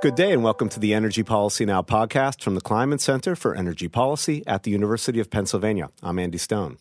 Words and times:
Good 0.00 0.14
day 0.14 0.30
and 0.30 0.44
welcome 0.44 0.68
to 0.68 0.78
the 0.78 0.94
Energy 0.94 1.24
Policy 1.24 1.64
Now 1.64 1.82
podcast 1.82 2.40
from 2.40 2.54
the 2.54 2.60
Kleinman 2.60 3.00
Center 3.00 3.34
for 3.34 3.56
Energy 3.56 3.88
Policy 3.88 4.46
at 4.46 4.62
the 4.62 4.70
University 4.70 5.18
of 5.18 5.28
Pennsylvania. 5.28 5.90
I'm 6.04 6.20
Andy 6.20 6.38
Stone. 6.38 6.78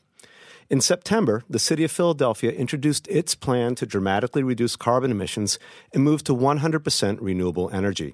In 0.70 0.82
September, 0.82 1.42
the 1.50 1.58
city 1.58 1.84
of 1.84 1.92
Philadelphia 1.92 2.52
introduced 2.52 3.08
its 3.08 3.34
plan 3.34 3.74
to 3.74 3.88
dramatically 3.88 4.44
reduce 4.44 4.76
carbon 4.76 5.10
emissions 5.10 5.58
and 5.92 6.04
move 6.04 6.24
to 6.26 6.36
100% 6.36 7.18
renewable 7.20 7.72
energy. 7.74 8.14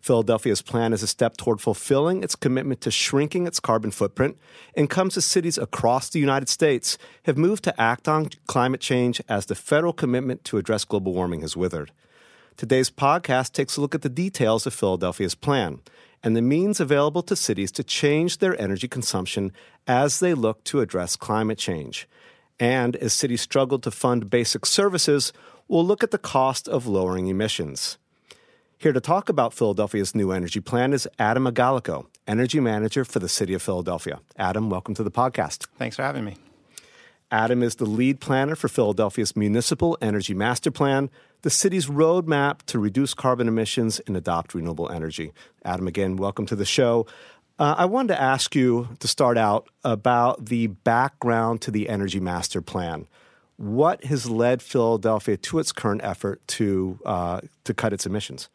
Philadelphia's 0.00 0.62
plan 0.62 0.92
is 0.92 1.04
a 1.04 1.06
step 1.06 1.36
toward 1.36 1.60
fulfilling 1.60 2.24
its 2.24 2.34
commitment 2.34 2.80
to 2.80 2.90
shrinking 2.90 3.46
its 3.46 3.60
carbon 3.60 3.92
footprint 3.92 4.36
and 4.74 4.90
comes 4.90 5.16
as 5.16 5.24
cities 5.24 5.58
across 5.58 6.08
the 6.08 6.18
United 6.18 6.48
States 6.48 6.98
have 7.22 7.38
moved 7.38 7.62
to 7.62 7.80
act 7.80 8.08
on 8.08 8.30
climate 8.48 8.80
change 8.80 9.22
as 9.28 9.46
the 9.46 9.54
federal 9.54 9.92
commitment 9.92 10.42
to 10.42 10.58
address 10.58 10.84
global 10.84 11.14
warming 11.14 11.42
has 11.42 11.56
withered. 11.56 11.92
Today's 12.60 12.90
podcast 12.90 13.52
takes 13.52 13.78
a 13.78 13.80
look 13.80 13.94
at 13.94 14.02
the 14.02 14.10
details 14.10 14.66
of 14.66 14.74
Philadelphia's 14.74 15.34
plan 15.34 15.80
and 16.22 16.36
the 16.36 16.42
means 16.42 16.78
available 16.78 17.22
to 17.22 17.34
cities 17.34 17.72
to 17.72 17.82
change 17.82 18.36
their 18.36 18.60
energy 18.60 18.86
consumption 18.86 19.50
as 19.86 20.20
they 20.20 20.34
look 20.34 20.62
to 20.64 20.82
address 20.82 21.16
climate 21.16 21.56
change. 21.56 22.06
And 22.58 22.96
as 22.96 23.14
cities 23.14 23.40
struggle 23.40 23.78
to 23.78 23.90
fund 23.90 24.28
basic 24.28 24.66
services, 24.66 25.32
we'll 25.68 25.86
look 25.86 26.02
at 26.02 26.10
the 26.10 26.18
cost 26.18 26.68
of 26.68 26.86
lowering 26.86 27.28
emissions. 27.28 27.96
Here 28.76 28.92
to 28.92 29.00
talk 29.00 29.30
about 29.30 29.54
Philadelphia's 29.54 30.14
new 30.14 30.30
energy 30.30 30.60
plan 30.60 30.92
is 30.92 31.08
Adam 31.18 31.46
Agalloco, 31.46 32.08
Energy 32.26 32.60
Manager 32.60 33.06
for 33.06 33.20
the 33.20 33.28
City 33.30 33.54
of 33.54 33.62
Philadelphia. 33.62 34.20
Adam, 34.36 34.68
welcome 34.68 34.92
to 34.96 35.02
the 35.02 35.10
podcast. 35.10 35.66
Thanks 35.78 35.96
for 35.96 36.02
having 36.02 36.26
me. 36.26 36.36
Adam 37.30 37.62
is 37.62 37.76
the 37.76 37.86
lead 37.86 38.20
planner 38.20 38.56
for 38.56 38.68
Philadelphia's 38.68 39.36
Municipal 39.36 39.96
Energy 40.02 40.34
Master 40.34 40.70
Plan, 40.70 41.10
the 41.42 41.50
city's 41.50 41.86
roadmap 41.86 42.62
to 42.62 42.78
reduce 42.78 43.14
carbon 43.14 43.46
emissions 43.46 44.00
and 44.00 44.16
adopt 44.16 44.52
renewable 44.52 44.90
energy. 44.90 45.32
Adam, 45.64 45.86
again, 45.86 46.16
welcome 46.16 46.44
to 46.46 46.56
the 46.56 46.64
show. 46.64 47.06
Uh, 47.58 47.76
I 47.78 47.84
wanted 47.84 48.14
to 48.14 48.20
ask 48.20 48.56
you 48.56 48.88
to 48.98 49.06
start 49.06 49.38
out 49.38 49.68
about 49.84 50.46
the 50.46 50.68
background 50.68 51.60
to 51.62 51.70
the 51.70 51.88
Energy 51.88 52.18
Master 52.18 52.60
Plan. 52.60 53.06
What 53.56 54.04
has 54.04 54.28
led 54.28 54.60
Philadelphia 54.60 55.36
to 55.36 55.58
its 55.58 55.70
current 55.70 56.00
effort 56.02 56.40
to 56.48 56.98
uh, 57.04 57.42
to 57.64 57.74
cut 57.74 57.92
its 57.92 58.06
emissions? 58.06 58.48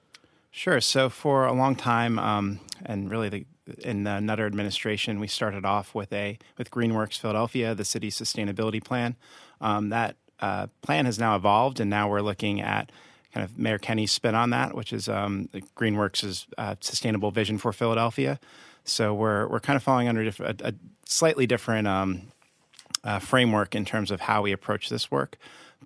Sure. 0.51 0.81
So 0.81 1.09
for 1.09 1.45
a 1.45 1.53
long 1.53 1.75
time, 1.75 2.17
um, 2.17 2.59
and 2.85 3.11
really 3.11 3.29
the 3.29 3.45
in 3.79 4.03
the 4.03 4.19
Nutter 4.19 4.45
administration, 4.45 5.19
we 5.19 5.27
started 5.27 5.65
off 5.65 5.95
with 5.95 6.11
a 6.13 6.37
with 6.57 6.71
GreenWorks 6.71 7.17
Philadelphia, 7.19 7.75
the 7.75 7.85
city's 7.85 8.19
sustainability 8.19 8.83
plan. 8.83 9.15
Um, 9.61 9.89
that 9.89 10.15
uh, 10.39 10.67
plan 10.81 11.05
has 11.05 11.19
now 11.19 11.35
evolved, 11.35 11.79
and 11.79 11.89
now 11.89 12.09
we're 12.09 12.21
looking 12.21 12.61
at 12.61 12.91
kind 13.33 13.43
of 13.43 13.57
Mayor 13.57 13.77
Kenney's 13.77 14.11
spin 14.11 14.35
on 14.35 14.49
that, 14.51 14.75
which 14.75 14.93
is 14.93 15.09
um, 15.09 15.49
GreenWorks' 15.75 16.45
uh, 16.57 16.75
sustainable 16.79 17.31
vision 17.31 17.57
for 17.57 17.73
Philadelphia. 17.73 18.39
So 18.83 19.13
we're 19.13 19.47
we're 19.47 19.59
kind 19.59 19.77
of 19.77 19.83
falling 19.83 20.07
under 20.07 20.21
a, 20.21 20.55
a 20.63 20.73
slightly 21.05 21.47
different 21.47 21.87
um, 21.87 22.21
uh, 23.03 23.19
framework 23.19 23.75
in 23.75 23.85
terms 23.85 24.11
of 24.11 24.21
how 24.21 24.41
we 24.41 24.51
approach 24.51 24.89
this 24.89 25.09
work. 25.09 25.37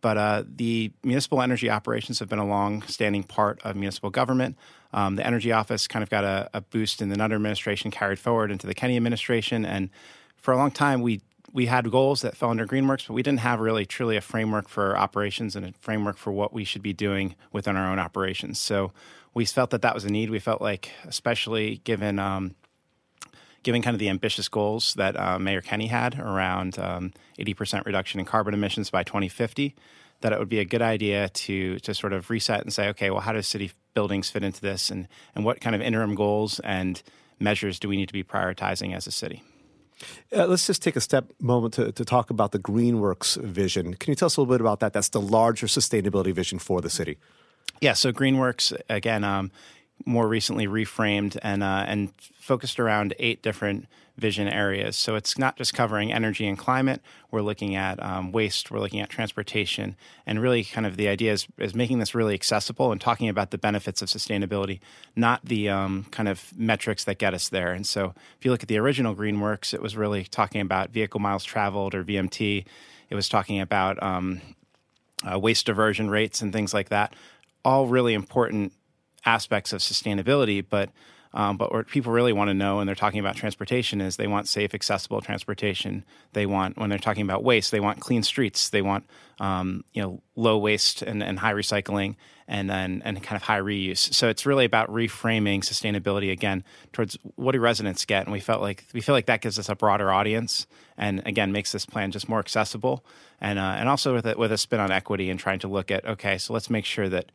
But 0.01 0.17
uh, 0.17 0.43
the 0.47 0.91
municipal 1.03 1.41
energy 1.41 1.69
operations 1.69 2.19
have 2.19 2.29
been 2.29 2.39
a 2.39 2.47
long-standing 2.47 3.23
part 3.23 3.59
of 3.63 3.75
municipal 3.75 4.09
government. 4.09 4.57
Um, 4.93 5.17
the 5.17 5.25
energy 5.25 5.51
office 5.51 5.87
kind 5.87 6.03
of 6.03 6.09
got 6.09 6.23
a, 6.23 6.49
a, 6.53 6.61
boost 6.61 7.01
in 7.01 7.09
the 7.09 7.17
Nutter 7.17 7.35
administration, 7.35 7.91
carried 7.91 8.17
forward 8.17 8.49
into 8.49 8.65
the 8.65 8.73
Kenney 8.73 8.95
administration, 8.95 9.65
and 9.65 9.89
for 10.37 10.51
a 10.53 10.57
long 10.57 10.71
time 10.71 11.01
we 11.01 11.21
we 11.53 11.65
had 11.65 11.89
goals 11.89 12.21
that 12.21 12.37
fell 12.37 12.49
under 12.49 12.65
GreenWorks, 12.65 13.07
but 13.07 13.13
we 13.13 13.23
didn't 13.23 13.39
have 13.39 13.59
really 13.59 13.85
truly 13.85 14.15
a 14.17 14.21
framework 14.21 14.67
for 14.67 14.97
operations 14.97 15.55
and 15.55 15.65
a 15.65 15.73
framework 15.79 16.17
for 16.17 16.31
what 16.31 16.53
we 16.53 16.63
should 16.63 16.81
be 16.81 16.93
doing 16.93 17.35
within 17.51 17.75
our 17.75 17.91
own 17.91 17.99
operations. 17.99 18.59
So 18.59 18.91
we 19.33 19.45
felt 19.45 19.71
that 19.71 19.81
that 19.81 19.93
was 19.93 20.05
a 20.05 20.09
need. 20.09 20.29
We 20.29 20.39
felt 20.39 20.61
like, 20.61 20.91
especially 21.05 21.81
given 21.83 22.19
um, 22.19 22.55
given 23.63 23.81
kind 23.81 23.93
of 23.93 23.99
the 23.99 24.09
ambitious 24.09 24.47
goals 24.47 24.93
that 24.95 25.19
uh, 25.19 25.39
Mayor 25.39 25.61
Kenney 25.61 25.87
had 25.87 26.19
around 26.19 26.79
um, 26.79 27.13
80% 27.37 27.85
reduction 27.85 28.19
in 28.19 28.25
carbon 28.25 28.53
emissions 28.53 28.89
by 28.89 29.03
2050, 29.03 29.75
that 30.21 30.33
it 30.33 30.39
would 30.39 30.49
be 30.49 30.59
a 30.59 30.65
good 30.65 30.81
idea 30.81 31.29
to 31.29 31.79
to 31.79 31.93
sort 31.93 32.13
of 32.13 32.29
reset 32.29 32.61
and 32.61 32.73
say, 32.73 32.89
okay, 32.89 33.09
well, 33.09 33.21
how 33.21 33.31
do 33.31 33.41
city 33.41 33.71
buildings 33.93 34.29
fit 34.29 34.43
into 34.43 34.61
this, 34.61 34.89
and 34.89 35.07
and 35.35 35.45
what 35.45 35.61
kind 35.61 35.75
of 35.75 35.81
interim 35.81 36.15
goals 36.15 36.59
and 36.59 37.01
measures 37.39 37.79
do 37.79 37.87
we 37.87 37.95
need 37.95 38.07
to 38.07 38.13
be 38.13 38.23
prioritizing 38.23 38.95
as 38.95 39.07
a 39.07 39.11
city? 39.11 39.43
Uh, 40.35 40.45
let's 40.45 40.67
just 40.67 40.81
take 40.81 40.95
a 40.95 41.01
step 41.01 41.31
moment 41.41 41.73
to, 41.73 41.91
to 41.91 42.05
talk 42.05 42.29
about 42.29 42.51
the 42.51 42.59
GreenWorks 42.59 43.41
vision. 43.41 43.95
Can 43.95 44.11
you 44.11 44.15
tell 44.15 44.27
us 44.27 44.37
a 44.37 44.41
little 44.41 44.53
bit 44.53 44.61
about 44.61 44.79
that? 44.79 44.93
That's 44.93 45.09
the 45.09 45.19
larger 45.19 45.67
sustainability 45.67 46.33
vision 46.33 46.57
for 46.57 46.79
the 46.79 46.89
city. 46.89 47.17
Yeah, 47.81 47.93
so 47.93 48.11
GreenWorks 48.11 48.79
again, 48.89 49.23
um, 49.23 49.51
more 50.05 50.27
recently 50.27 50.67
reframed 50.67 51.37
and 51.41 51.63
uh, 51.63 51.85
and 51.87 52.11
focused 52.39 52.79
around 52.79 53.13
eight 53.19 53.41
different 53.41 53.87
vision 54.19 54.47
areas. 54.47 54.97
So 54.97 55.15
it's 55.15 55.37
not 55.37 55.55
just 55.55 55.73
covering 55.73 56.11
energy 56.11 56.45
and 56.45 56.57
climate. 56.57 57.01
We're 57.31 57.41
looking 57.41 57.75
at 57.75 58.01
um, 58.03 58.31
waste. 58.31 58.69
We're 58.69 58.79
looking 58.79 58.99
at 58.99 59.09
transportation, 59.09 59.95
and 60.25 60.41
really, 60.41 60.63
kind 60.63 60.85
of 60.85 60.97
the 60.97 61.07
idea 61.07 61.31
is, 61.31 61.47
is 61.57 61.73
making 61.73 61.99
this 61.99 62.13
really 62.13 62.33
accessible 62.33 62.91
and 62.91 62.99
talking 62.99 63.29
about 63.29 63.51
the 63.51 63.57
benefits 63.57 64.01
of 64.01 64.09
sustainability, 64.09 64.79
not 65.15 65.45
the 65.45 65.69
um, 65.69 66.05
kind 66.11 66.27
of 66.27 66.51
metrics 66.57 67.05
that 67.05 67.17
get 67.17 67.33
us 67.33 67.49
there. 67.49 67.71
And 67.71 67.87
so, 67.87 68.13
if 68.37 68.45
you 68.45 68.51
look 68.51 68.61
at 68.61 68.69
the 68.69 68.77
original 68.77 69.15
GreenWorks, 69.15 69.73
it 69.73 69.81
was 69.81 69.95
really 69.95 70.25
talking 70.25 70.61
about 70.61 70.91
vehicle 70.91 71.19
miles 71.19 71.43
traveled 71.43 71.95
or 71.95 72.03
VMT. 72.03 72.65
It 73.09 73.15
was 73.15 73.29
talking 73.29 73.59
about 73.59 74.01
um, 74.03 74.41
uh, 75.29 75.39
waste 75.39 75.65
diversion 75.65 76.09
rates 76.09 76.41
and 76.41 76.53
things 76.53 76.73
like 76.73 76.89
that. 76.89 77.15
All 77.65 77.87
really 77.87 78.13
important 78.13 78.73
aspects 79.25 79.73
of 79.73 79.81
sustainability, 79.81 80.65
but 80.67 80.89
um, 81.31 81.57
but 81.57 81.71
what 81.71 81.87
people 81.87 82.11
really 82.11 82.33
want 82.33 82.49
to 82.49 82.55
know 82.55 82.77
when 82.77 82.87
they're 82.87 82.95
talking 82.95 83.19
about 83.19 83.35
transportation 83.35 84.01
is 84.01 84.17
they 84.17 84.25
want 84.25 84.47
safe, 84.47 84.73
accessible 84.73 85.21
transportation. 85.21 86.03
They 86.33 86.47
want, 86.47 86.75
when 86.75 86.89
they're 86.89 86.97
talking 86.97 87.21
about 87.21 87.43
waste, 87.43 87.69
they 87.69 87.79
want 87.79 87.99
clean 87.99 88.23
streets. 88.23 88.69
They 88.69 88.81
want, 88.81 89.05
um, 89.39 89.83
you 89.93 90.01
know, 90.01 90.23
low 90.35 90.57
waste 90.57 91.03
and, 91.03 91.21
and 91.21 91.37
high 91.37 91.53
recycling 91.53 92.15
and 92.49 92.67
then 92.67 93.01
and 93.05 93.21
kind 93.21 93.35
of 93.35 93.43
high 93.43 93.59
reuse. 93.59 94.11
So 94.13 94.27
it's 94.27 94.45
really 94.45 94.65
about 94.65 94.89
reframing 94.89 95.59
sustainability 95.59 96.31
again 96.31 96.63
towards 96.91 97.15
what 97.35 97.51
do 97.51 97.59
residents 97.59 98.03
get, 98.05 98.25
and 98.25 98.33
we 98.33 98.39
felt 98.39 98.59
like 98.61 98.85
we 98.91 99.01
feel 99.01 99.13
like 99.13 99.27
that 99.27 99.41
gives 99.41 99.59
us 99.59 99.69
a 99.69 99.75
broader 99.75 100.11
audience, 100.11 100.65
and 100.97 101.21
again 101.27 101.51
makes 101.51 101.71
this 101.71 101.85
plan 101.85 102.11
just 102.11 102.27
more 102.27 102.39
accessible, 102.39 103.05
and 103.39 103.59
uh, 103.59 103.75
and 103.77 103.87
also 103.87 104.15
with 104.15 104.25
a, 104.25 104.35
with 104.35 104.51
a 104.51 104.57
spin 104.57 104.79
on 104.79 104.91
equity 104.91 105.29
and 105.29 105.39
trying 105.39 105.59
to 105.59 105.67
look 105.67 105.91
at 105.91 106.03
okay, 106.05 106.39
so 106.39 106.51
let's 106.51 106.71
make 106.71 106.85
sure 106.85 107.07
that 107.07 107.31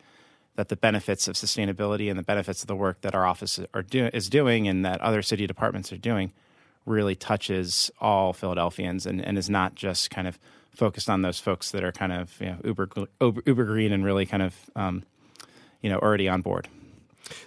that 0.57 0.69
the 0.69 0.77
benefits 0.77 1.27
of 1.27 1.35
sustainability 1.35 2.09
and 2.09 2.19
the 2.19 2.23
benefits 2.23 2.63
of 2.63 2.69
the 2.69 2.77
work 2.77 3.01
that 3.01 3.15
our 3.15 3.27
office 3.27 3.59
are 3.73 3.83
do, 3.83 4.09
is 4.13 4.29
doing 4.29 4.69
and 4.69 4.85
that 4.85 5.01
other 5.01 5.23
city 5.23 5.47
departments 5.47 5.93
are 5.93 5.97
doing 5.97 6.33
really 6.87 7.15
touches 7.15 7.91
all 8.01 8.33
Philadelphians 8.33 9.07
and, 9.07 9.21
and 9.25 9.39
is 9.39 9.49
not 9.49 9.75
just 9.75 10.11
kind 10.11 10.29
of 10.29 10.39
focused 10.75 11.09
on 11.09 11.23
those 11.23 11.39
folks 11.39 11.71
that 11.71 11.83
are 11.83 11.93
kind 11.93 12.13
of 12.13 12.37
you 12.41 12.47
know, 12.47 12.57
uber, 12.65 12.89
uber, 13.21 13.43
uber 13.47 13.65
green 13.65 13.93
and 13.93 14.05
really 14.05 14.27
kind 14.27 14.43
of 14.43 14.55
um, 14.77 15.03
you 15.81 15.91
know 15.91 15.99
already 15.99 16.29
on 16.29 16.43
board. 16.43 16.69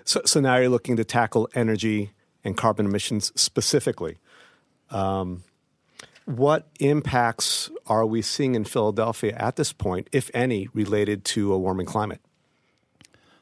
So, 0.03 0.21
so 0.25 0.39
now 0.39 0.57
you're 0.57 0.69
looking 0.69 0.95
to 0.97 1.03
tackle 1.03 1.49
energy 1.53 2.11
and 2.43 2.57
carbon 2.57 2.85
emissions 2.85 3.31
specifically. 3.35 4.17
Um, 4.89 5.43
what 6.25 6.67
impacts 6.79 7.69
are 7.85 8.05
we 8.05 8.21
seeing 8.21 8.55
in 8.55 8.65
Philadelphia 8.65 9.33
at 9.37 9.55
this 9.55 9.71
point, 9.71 10.09
if 10.11 10.29
any, 10.33 10.67
related 10.73 11.23
to 11.25 11.53
a 11.53 11.57
warming 11.57 11.85
climate? 11.85 12.21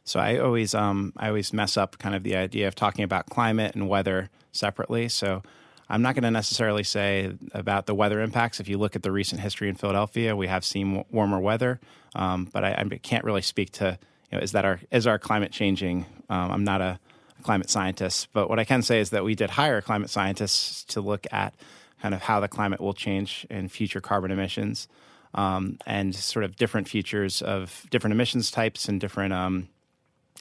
So 0.06 0.20
I 0.20 0.38
always 0.38 0.74
um, 0.74 1.14
I 1.18 1.28
always 1.28 1.52
mess 1.52 1.78
up 1.78 1.98
kind 1.98 2.16
of 2.16 2.24
the 2.24 2.36
idea 2.36 2.68
of 2.68 2.76
talking 2.76 3.04
about 3.04 3.26
climate 3.30 3.76
and 3.76 3.90
weather 3.90 4.30
separately. 4.52 5.10
So 5.10 5.42
I'm 5.90 6.02
not 6.02 6.16
going 6.16 6.24
to 6.24 6.32
necessarily 6.32 6.84
say 6.84 7.36
about 7.54 7.86
the 7.86 7.94
weather 7.94 8.22
impacts. 8.22 8.60
If 8.60 8.68
you 8.70 8.78
look 8.78 8.96
at 8.96 9.04
the 9.04 9.12
recent 9.12 9.42
history 9.42 9.68
in 9.68 9.76
Philadelphia, 9.76 10.36
we 10.36 10.48
have 10.48 10.64
seen 10.64 11.04
warmer 11.12 11.40
weather, 11.40 11.80
um, 12.16 12.50
but 12.52 12.64
I, 12.64 12.74
I, 12.74 12.98
can't 12.98 13.24
really 13.24 13.42
speak 13.42 13.72
to 13.74 13.98
you 14.32 14.38
know, 14.38 14.44
is 14.44 14.54
that 14.54 14.66
our 14.66 14.80
is 14.92 15.08
our 15.08 15.20
climate 15.20 15.52
changing? 15.52 16.06
Um, 16.30 16.52
I'm 16.52 16.64
not 16.64 16.82
a 16.82 17.00
climate 17.44 17.70
scientist, 17.70 18.30
but 18.34 18.50
what 18.50 18.60
I 18.60 18.64
can 18.64 18.82
say 18.82 19.00
is 19.00 19.12
that 19.12 19.24
we 19.24 19.36
did 19.36 19.52
hire 19.52 19.82
climate 19.82 20.10
scientists 20.10 20.84
to 20.86 21.02
look 21.02 21.28
at 21.32 21.54
kind 22.02 22.14
of 22.14 22.22
how 22.22 22.40
the 22.40 22.48
climate 22.48 22.80
will 22.80 22.94
change 22.94 23.46
in 23.50 23.70
future 23.70 24.02
carbon 24.02 24.32
emissions 24.32 24.88
um, 25.36 25.78
and 25.86 26.16
sort 26.16 26.46
of 26.46 26.56
different 26.56 26.88
features 26.88 27.42
of 27.42 27.86
different 27.92 28.14
emissions 28.14 28.50
types 28.50 28.88
and 28.88 29.00
different 29.00 29.34
um, 29.34 29.68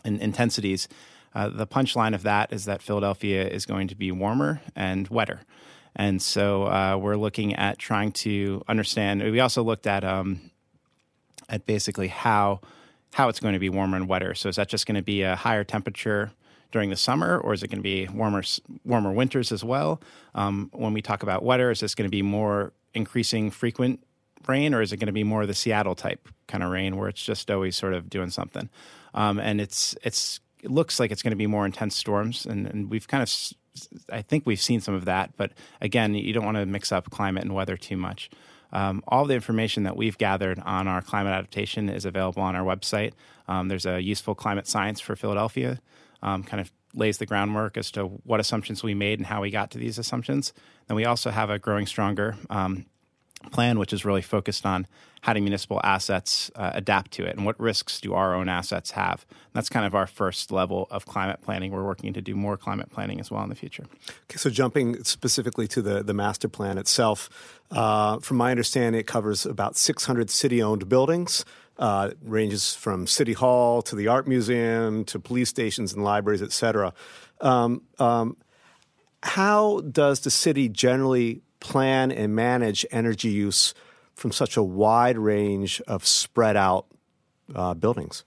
and 0.05 0.21
intensities. 0.21 0.89
Uh, 1.35 1.49
the 1.49 1.67
punchline 1.67 2.15
of 2.15 2.23
that 2.23 2.53
is 2.53 2.65
that 2.65 2.83
Philadelphia 2.83 3.47
is 3.47 3.67
going 3.67 3.89
to 3.89 3.95
be 3.95 4.13
warmer 4.13 4.61
and 4.77 5.09
wetter. 5.09 5.41
And 5.97 6.21
so 6.21 6.65
uh, 6.65 6.97
we're 7.01 7.17
looking 7.17 7.55
at 7.55 7.79
trying 7.79 8.13
to 8.13 8.63
understand. 8.69 9.23
We 9.23 9.41
also 9.41 9.63
looked 9.63 9.87
at 9.87 10.05
um, 10.05 10.51
at 11.49 11.67
basically 11.67 12.09
how 12.09 12.61
how 13.13 13.29
it's 13.29 13.39
going 13.39 13.55
to 13.55 13.61
be 13.61 13.69
warmer 13.69 13.97
and 13.97 14.09
wetter. 14.09 14.35
So 14.35 14.49
is 14.49 14.57
that 14.57 14.69
just 14.69 14.87
going 14.87 14.97
to 14.97 15.03
be 15.03 15.23
a 15.23 15.37
higher 15.37 15.63
temperature 15.63 16.33
during 16.73 16.91
the 16.91 16.97
summer, 16.97 17.39
or 17.39 17.53
is 17.53 17.63
it 17.63 17.69
going 17.69 17.79
to 17.79 17.83
be 17.83 18.09
warmer 18.09 18.43
warmer 18.85 19.13
winters 19.13 19.53
as 19.53 19.63
well? 19.63 20.01
Um, 20.35 20.71
when 20.73 20.93
we 20.93 21.03
talk 21.03 21.23
about 21.23 21.45
wetter, 21.45 21.71
is 21.71 21.81
this 21.81 21.95
going 21.95 22.09
to 22.09 22.11
be 22.11 22.23
more 22.23 22.73
increasing 22.93 23.51
frequent 23.51 24.01
rain, 24.49 24.75
or 24.75 24.83
is 24.83 24.93
it 24.93 24.99
going 24.99 25.07
to 25.07 25.13
be 25.13 25.25
more 25.25 25.43
of 25.43 25.49
the 25.49 25.55
Seattle 25.55 25.95
type 25.95 26.29
kind 26.49 26.63
of 26.63 26.71
rain 26.71 26.97
where 26.97 27.09
it's 27.09 27.23
just 27.23 27.51
always 27.51 27.77
sort 27.77 27.95
of 27.95 28.09
doing 28.11 28.31
something? 28.31 28.69
Um, 29.15 29.39
and 29.39 29.61
it's 29.61 29.97
it's 30.03 30.41
it 30.63 30.71
looks 30.71 30.99
like 30.99 31.11
it's 31.11 31.23
going 31.23 31.33
to 31.33 31.37
be 31.37 31.47
more 31.47 31.67
intense 31.67 31.97
storms, 31.97 32.47
and, 32.47 32.67
and 32.67 32.91
we've 32.91 33.07
kind 33.09 33.23
of 33.23 33.29
I 34.11 34.23
think 34.23 34.47
we've 34.47 34.61
seen 34.61 34.81
some 34.81 34.95
of 34.95 35.05
that, 35.07 35.37
but 35.37 35.53
again, 35.81 36.15
you 36.15 36.33
don't 36.33 36.45
want 36.45 36.57
to 36.57 36.67
mix 36.67 36.93
up 36.93 37.11
climate 37.11 37.43
and 37.43 37.55
weather 37.55 37.77
too 37.77 37.97
much. 37.97 38.31
Um, 38.73 39.03
all 39.07 39.25
the 39.25 39.35
information 39.35 39.85
that 39.85 39.97
we've 39.97 40.19
gathered 40.19 40.59
on 40.61 40.89
our 40.89 41.01
climate 41.01 41.33
adaptation 41.33 41.89
is 41.89 42.05
available 42.05 42.43
on 42.43 42.57
our 42.57 42.65
website. 42.65 43.13
Um, 43.47 43.69
there's 43.69 43.87
a 43.87 44.01
useful 44.01 44.35
climate 44.35 44.67
science 44.67 45.01
for 45.01 45.15
Philadelphia, 45.15 45.81
um, 46.23 46.43
kind 46.43 46.61
of 46.61 46.73
lays 46.93 47.19
the 47.19 47.27
groundwork 47.27 47.77
as 47.77 47.91
to 47.93 48.07
what 48.25 48.41
assumptions 48.41 48.83
we 48.83 48.95
made 48.95 49.19
and 49.19 49.27
how 49.27 49.43
we 49.43 49.51
got 49.51 49.71
to 49.73 49.79
these 49.79 49.99
assumptions. 49.99 50.53
Then 50.87 50.97
we 50.97 51.05
also 51.05 51.31
have 51.31 51.51
a 51.51 51.59
growing 51.59 51.87
stronger 51.87 52.37
um, 52.51 52.87
plan, 53.51 53.79
which 53.79 53.93
is 53.93 54.05
really 54.05 54.23
focused 54.23 54.67
on 54.67 54.87
how 55.25 55.33
do 55.33 55.41
municipal 55.41 55.81
assets 55.83 56.51
uh, 56.55 56.73
adapt 56.75 57.11
to 57.13 57.25
it 57.25 57.35
and 57.35 57.47
what 57.47 57.59
risks 57.59 57.99
do 57.99 58.13
our 58.13 58.35
own 58.35 58.47
assets 58.47 58.91
have. 58.91 59.25
And 59.31 59.55
that's 59.55 59.71
kind 59.71 59.87
of 59.87 59.95
our 59.95 60.07
first 60.07 60.53
level 60.53 60.87
of 60.91 61.07
climate 61.07 61.41
planning. 61.41 61.73
We're 61.73 61.83
working 61.83 62.13
to 62.13 62.21
do 62.21 62.35
more 62.35 62.59
climate 62.59 62.91
planning 62.91 63.21
as 63.21 63.31
well 63.31 63.43
in 63.43 63.49
the 63.49 63.55
future. 63.55 63.85
Okay, 64.25 64.37
so 64.37 64.51
jumping 64.51 65.03
specifically 65.05 65.67
to 65.69 65.81
the, 65.81 66.03
the 66.03 66.13
master 66.13 66.47
plan 66.47 66.77
itself, 66.77 67.31
uh, 67.71 68.19
from 68.19 68.37
my 68.37 68.51
understanding, 68.51 69.01
it 69.01 69.07
covers 69.07 69.47
about 69.47 69.77
600 69.77 70.29
city 70.29 70.63
owned 70.63 70.91
buildings. 70.91 71.45
Uh, 71.77 72.11
ranges 72.23 72.73
from 72.73 73.05
city 73.05 73.33
hall 73.33 73.83
to 73.83 73.97
the 73.97 74.07
art 74.07 74.29
museum 74.29 75.05
to 75.05 75.19
police 75.19 75.49
stations 75.49 75.93
and 75.93 76.05
libraries, 76.05 76.41
et 76.41 76.53
cetera. 76.53 76.93
Um, 77.41 77.83
um, 77.99 78.37
how 79.25 79.81
does 79.81 80.21
the 80.21 80.31
city 80.31 80.69
generally 80.69 81.41
plan 81.61 82.13
and 82.13 82.35
manage 82.35 82.85
energy 82.91 83.31
use 83.31 83.75
from 84.15 84.33
such 84.33 84.57
a 84.57 84.63
wide 84.63 85.19
range 85.19 85.81
of 85.87 86.07
spread 86.07 86.57
out 86.57 86.87
uh, 87.55 87.75
buildings? 87.75 88.25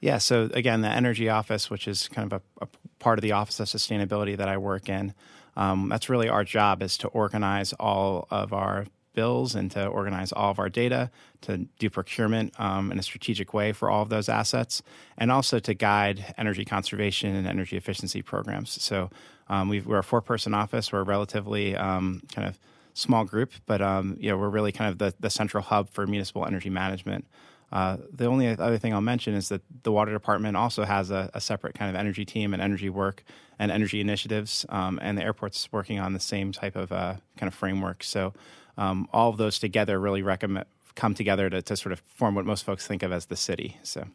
Yeah, 0.00 0.18
so 0.18 0.50
again, 0.52 0.82
the 0.82 0.88
Energy 0.88 1.28
Office, 1.28 1.70
which 1.70 1.88
is 1.88 2.08
kind 2.08 2.30
of 2.30 2.42
a, 2.60 2.64
a 2.64 2.68
part 2.98 3.18
of 3.18 3.22
the 3.22 3.32
Office 3.32 3.58
of 3.60 3.68
Sustainability 3.68 4.36
that 4.36 4.48
I 4.48 4.58
work 4.58 4.88
in, 4.88 5.14
um, 5.56 5.88
that's 5.88 6.08
really 6.08 6.28
our 6.28 6.44
job 6.44 6.82
is 6.82 6.98
to 6.98 7.08
organize 7.08 7.72
all 7.74 8.26
of 8.30 8.52
our 8.52 8.86
bills 9.14 9.54
and 9.54 9.70
to 9.70 9.86
organize 9.86 10.32
all 10.32 10.50
of 10.50 10.58
our 10.58 10.68
data, 10.68 11.10
to 11.40 11.58
do 11.78 11.88
procurement 11.88 12.52
um, 12.60 12.90
in 12.92 12.98
a 12.98 13.02
strategic 13.02 13.54
way 13.54 13.72
for 13.72 13.88
all 13.88 14.02
of 14.02 14.08
those 14.08 14.28
assets, 14.28 14.82
and 15.16 15.30
also 15.30 15.58
to 15.60 15.72
guide 15.72 16.34
energy 16.36 16.64
conservation 16.64 17.34
and 17.34 17.46
energy 17.46 17.76
efficiency 17.76 18.20
programs. 18.20 18.82
So 18.82 19.10
um, 19.48 19.68
we 19.68 19.80
are 19.80 19.98
a 19.98 20.04
four 20.04 20.20
person 20.20 20.54
office. 20.54 20.92
We're 20.92 21.00
a 21.00 21.04
relatively 21.04 21.76
um, 21.76 22.22
kind 22.34 22.48
of 22.48 22.58
small 22.94 23.24
group, 23.24 23.52
but 23.66 23.82
um, 23.82 24.16
you 24.20 24.30
know 24.30 24.38
we're 24.38 24.48
really 24.48 24.72
kind 24.72 24.90
of 24.90 24.98
the, 24.98 25.14
the 25.20 25.30
central 25.30 25.62
hub 25.62 25.90
for 25.90 26.06
municipal 26.06 26.46
energy 26.46 26.70
management. 26.70 27.26
Uh, 27.72 27.96
the 28.12 28.26
only 28.26 28.46
other 28.46 28.78
thing 28.78 28.94
I'll 28.94 29.00
mention 29.00 29.34
is 29.34 29.48
that 29.48 29.62
the 29.82 29.90
water 29.90 30.12
department 30.12 30.56
also 30.56 30.84
has 30.84 31.10
a, 31.10 31.28
a 31.34 31.40
separate 31.40 31.74
kind 31.74 31.90
of 31.90 31.96
energy 31.96 32.24
team 32.24 32.54
and 32.54 32.62
energy 32.62 32.88
work 32.88 33.24
and 33.58 33.72
energy 33.72 34.00
initiatives, 34.00 34.64
um, 34.68 34.98
and 35.02 35.18
the 35.18 35.22
airport's 35.22 35.70
working 35.72 35.98
on 35.98 36.12
the 36.12 36.20
same 36.20 36.52
type 36.52 36.76
of 36.76 36.92
uh, 36.92 37.14
kind 37.36 37.48
of 37.48 37.54
framework. 37.54 38.04
So 38.04 38.32
um, 38.78 39.08
all 39.12 39.28
of 39.30 39.38
those 39.38 39.58
together 39.58 39.98
really 39.98 40.22
recommend 40.22 40.66
come 40.94 41.12
together 41.12 41.50
to, 41.50 41.60
to 41.60 41.76
sort 41.76 41.92
of 41.92 42.00
form 42.14 42.36
what 42.36 42.46
most 42.46 42.64
folks 42.64 42.86
think 42.86 43.02
of 43.02 43.12
as 43.12 43.26
the 43.26 43.36
city. 43.36 43.78
So. 43.82 44.06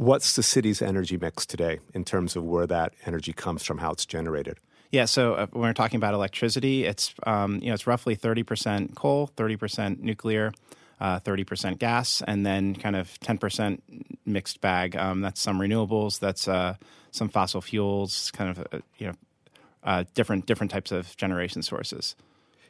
What's 0.00 0.34
the 0.34 0.42
city's 0.42 0.80
energy 0.80 1.18
mix 1.18 1.44
today 1.44 1.78
in 1.92 2.06
terms 2.06 2.34
of 2.34 2.42
where 2.42 2.66
that 2.66 2.94
energy 3.04 3.34
comes 3.34 3.62
from, 3.62 3.76
how 3.76 3.90
it's 3.90 4.06
generated? 4.06 4.58
Yeah, 4.90 5.04
so 5.04 5.34
uh, 5.34 5.46
when 5.52 5.64
we're 5.64 5.74
talking 5.74 5.98
about 5.98 6.14
electricity, 6.14 6.86
it's 6.86 7.14
um, 7.24 7.56
you 7.60 7.68
know 7.68 7.74
it's 7.74 7.86
roughly 7.86 8.14
thirty 8.14 8.42
percent 8.42 8.94
coal, 8.94 9.26
thirty 9.26 9.56
percent 9.56 10.02
nuclear, 10.02 10.54
uh, 11.02 11.18
thirty 11.18 11.42
uh, 11.42 11.44
percent 11.44 11.80
gas, 11.80 12.22
and 12.26 12.46
then 12.46 12.74
kind 12.76 12.96
of 12.96 13.20
ten 13.20 13.36
percent 13.36 13.82
mixed 14.24 14.62
bag. 14.62 14.96
Um, 14.96 15.20
that's 15.20 15.38
some 15.38 15.58
renewables, 15.58 16.18
that's 16.18 16.48
uh, 16.48 16.76
some 17.10 17.28
fossil 17.28 17.60
fuels, 17.60 18.30
kind 18.30 18.56
of 18.56 18.66
uh, 18.72 18.78
you 18.96 19.12
know 19.84 20.04
different 20.14 20.46
different 20.46 20.72
types 20.72 20.92
of 20.92 21.14
generation 21.18 21.60
sources. 21.62 22.16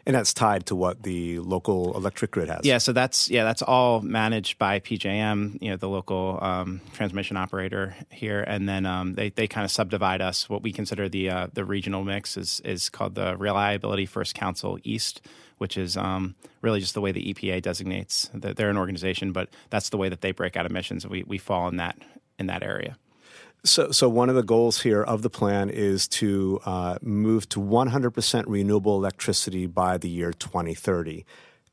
And 0.07 0.17
that's 0.17 0.33
tied 0.33 0.67
to 0.67 0.77
what 0.77 1.03
the 1.03 1.39
local 1.41 1.95
electric 1.95 2.31
grid 2.31 2.49
has. 2.49 2.61
Yeah, 2.65 2.79
so 2.79 2.93
that's 2.93 3.31
yeah, 3.31 3.45
that's 3.45 3.63
all 3.63 4.01
managed 4.01 4.59
by 4.59 4.81
PJM, 4.81 5.61
you 5.61 5.71
know, 5.71 5.77
the 5.77 5.89
local 5.89 6.39
um, 6.41 6.81
transmission 6.95 7.37
operator 7.37 7.95
here, 8.11 8.43
and 8.43 8.69
then 8.69 8.87
um, 8.87 9.15
they 9.15 9.31
they 9.31 9.47
kind 9.47 9.65
of 9.65 9.71
subdivide 9.71 10.21
us. 10.21 10.49
What 10.49 10.63
we 10.63 10.73
consider 10.73 11.09
the 11.09 11.31
uh, 11.31 11.47
the 11.53 11.65
regional 11.65 12.03
mix 12.05 12.37
is 12.37 12.61
is 12.65 12.89
called 12.89 13.15
the 13.15 13.37
Reliability 13.37 14.07
First 14.07 14.35
Council 14.35 14.79
East, 14.85 15.21
which 15.59 15.77
is 15.77 15.97
um, 15.97 16.35
really 16.63 16.81
just 16.81 16.95
the 16.95 17.01
way 17.01 17.13
the 17.13 17.35
EPA 17.35 17.61
designates. 17.63 18.31
They're 18.33 18.71
an 18.71 18.79
organization, 18.79 19.33
but 19.33 19.51
that's 19.69 19.91
the 19.91 19.99
way 19.99 20.09
that 20.09 20.23
they 20.23 20.33
break 20.33 20.57
out 20.57 20.67
emissions. 20.67 21.07
We 21.07 21.25
we 21.25 21.37
fall 21.37 21.69
in 21.69 21.77
that 21.77 21.99
in 22.39 22.47
that 22.47 22.63
area. 22.63 22.97
So, 23.65 23.91
so 23.91 24.09
one 24.09 24.31
of 24.31 24.37
the 24.37 24.43
goals 24.43 24.81
here 24.81 25.03
of 25.03 25.23
the 25.23 25.31
plan 25.31 25.69
is 25.69 26.09
to 26.09 26.61
uh, 26.65 26.99
move 27.03 27.49
to 27.51 27.61
100% 27.61 28.45
renewable 28.47 28.97
electricity 28.97 29.67
by 29.67 29.99
the 29.99 30.09
year 30.09 30.33
2030. 30.33 31.27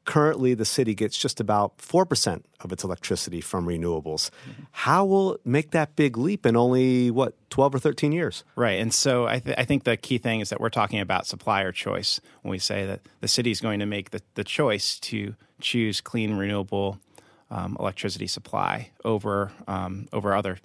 Currently, 0.03 0.53
the 0.53 0.65
city 0.65 0.95
gets 0.95 1.17
just 1.17 1.39
about 1.39 1.77
4% 1.79 2.43
of 2.61 2.71
its 2.71 2.83
electricity 2.83 3.41
from 3.41 3.65
renewables. 3.65 4.29
Mm-hmm. 4.29 4.63
How 4.71 5.05
will 5.05 5.35
it 5.35 5.45
make 5.45 5.71
that 5.71 5.95
big 5.97 6.17
leap 6.17 6.45
in 6.45 6.55
only, 6.55 7.11
what, 7.11 7.35
12 7.49 7.75
or 7.75 7.79
13 7.79 8.11
years? 8.13 8.45
Right. 8.55 8.79
And 8.79 8.93
so 8.93 9.27
I, 9.27 9.39
th- 9.39 9.57
I 9.57 9.65
think 9.65 9.83
the 9.83 9.97
key 9.97 10.17
thing 10.17 10.39
is 10.39 10.49
that 10.49 10.61
we're 10.61 10.69
talking 10.69 10.99
about 11.01 11.25
supplier 11.25 11.73
choice 11.73 12.21
when 12.41 12.51
we 12.51 12.59
say 12.59 12.85
that 12.85 13.01
the 13.19 13.27
city 13.27 13.51
is 13.51 13.59
going 13.59 13.79
to 13.79 13.85
make 13.85 14.11
the, 14.11 14.21
the 14.35 14.45
choice 14.45 14.97
to 14.99 15.35
choose 15.59 15.99
clean, 15.99 16.35
renewable 16.35 16.99
um, 17.51 17.75
electricity 17.79 18.27
supply 18.27 18.91
over, 19.03 19.51
um, 19.67 20.07
over 20.13 20.33
other 20.33 20.57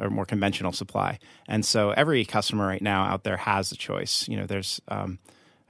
or 0.00 0.10
more 0.10 0.24
conventional 0.24 0.72
supply. 0.72 1.18
And 1.46 1.64
so 1.64 1.90
every 1.90 2.24
customer 2.24 2.66
right 2.66 2.82
now 2.82 3.04
out 3.04 3.24
there 3.24 3.36
has 3.36 3.70
a 3.70 3.76
choice. 3.76 4.26
You 4.28 4.36
know, 4.36 4.46
there's 4.46 4.80
um, 4.88 5.18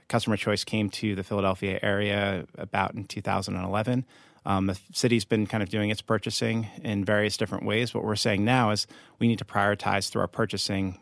customer 0.07 0.37
choice 0.37 0.63
came 0.63 0.89
to 0.89 1.15
the 1.15 1.23
Philadelphia 1.23 1.79
area 1.81 2.45
about 2.57 2.93
in 2.93 3.05
2011. 3.05 4.05
Um, 4.43 4.67
the 4.67 4.79
city's 4.91 5.23
been 5.23 5.45
kind 5.45 5.61
of 5.61 5.69
doing 5.69 5.89
its 5.89 6.01
purchasing 6.01 6.67
in 6.83 7.05
various 7.05 7.37
different 7.37 7.65
ways. 7.65 7.93
What 7.93 8.03
we're 8.03 8.15
saying 8.15 8.43
now 8.43 8.71
is 8.71 8.87
we 9.19 9.27
need 9.27 9.37
to 9.39 9.45
prioritize 9.45 10.09
through 10.09 10.21
our 10.21 10.27
purchasing 10.27 10.97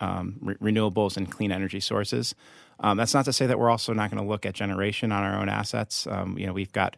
um, 0.00 0.36
re- 0.40 0.54
renewables 0.56 1.16
and 1.16 1.30
clean 1.30 1.50
energy 1.50 1.80
sources. 1.80 2.34
Um, 2.80 2.96
that's 2.96 3.14
not 3.14 3.24
to 3.24 3.32
say 3.32 3.46
that 3.46 3.58
we're 3.58 3.70
also 3.70 3.92
not 3.92 4.10
going 4.10 4.22
to 4.22 4.28
look 4.28 4.46
at 4.46 4.54
generation 4.54 5.10
on 5.10 5.22
our 5.24 5.40
own 5.40 5.48
assets. 5.48 6.06
Um, 6.06 6.38
you 6.38 6.46
know, 6.46 6.52
we've 6.52 6.72
got 6.72 6.96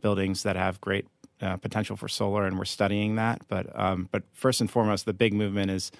buildings 0.00 0.42
that 0.44 0.56
have 0.56 0.80
great 0.80 1.06
uh, 1.42 1.56
potential 1.56 1.96
for 1.96 2.08
solar, 2.08 2.46
and 2.46 2.58
we're 2.58 2.64
studying 2.64 3.16
that. 3.16 3.42
But 3.48 3.78
um, 3.78 4.08
but 4.10 4.22
first 4.32 4.60
and 4.60 4.70
foremost, 4.70 5.06
the 5.06 5.12
big 5.12 5.34
movement 5.34 5.70
is 5.70 5.90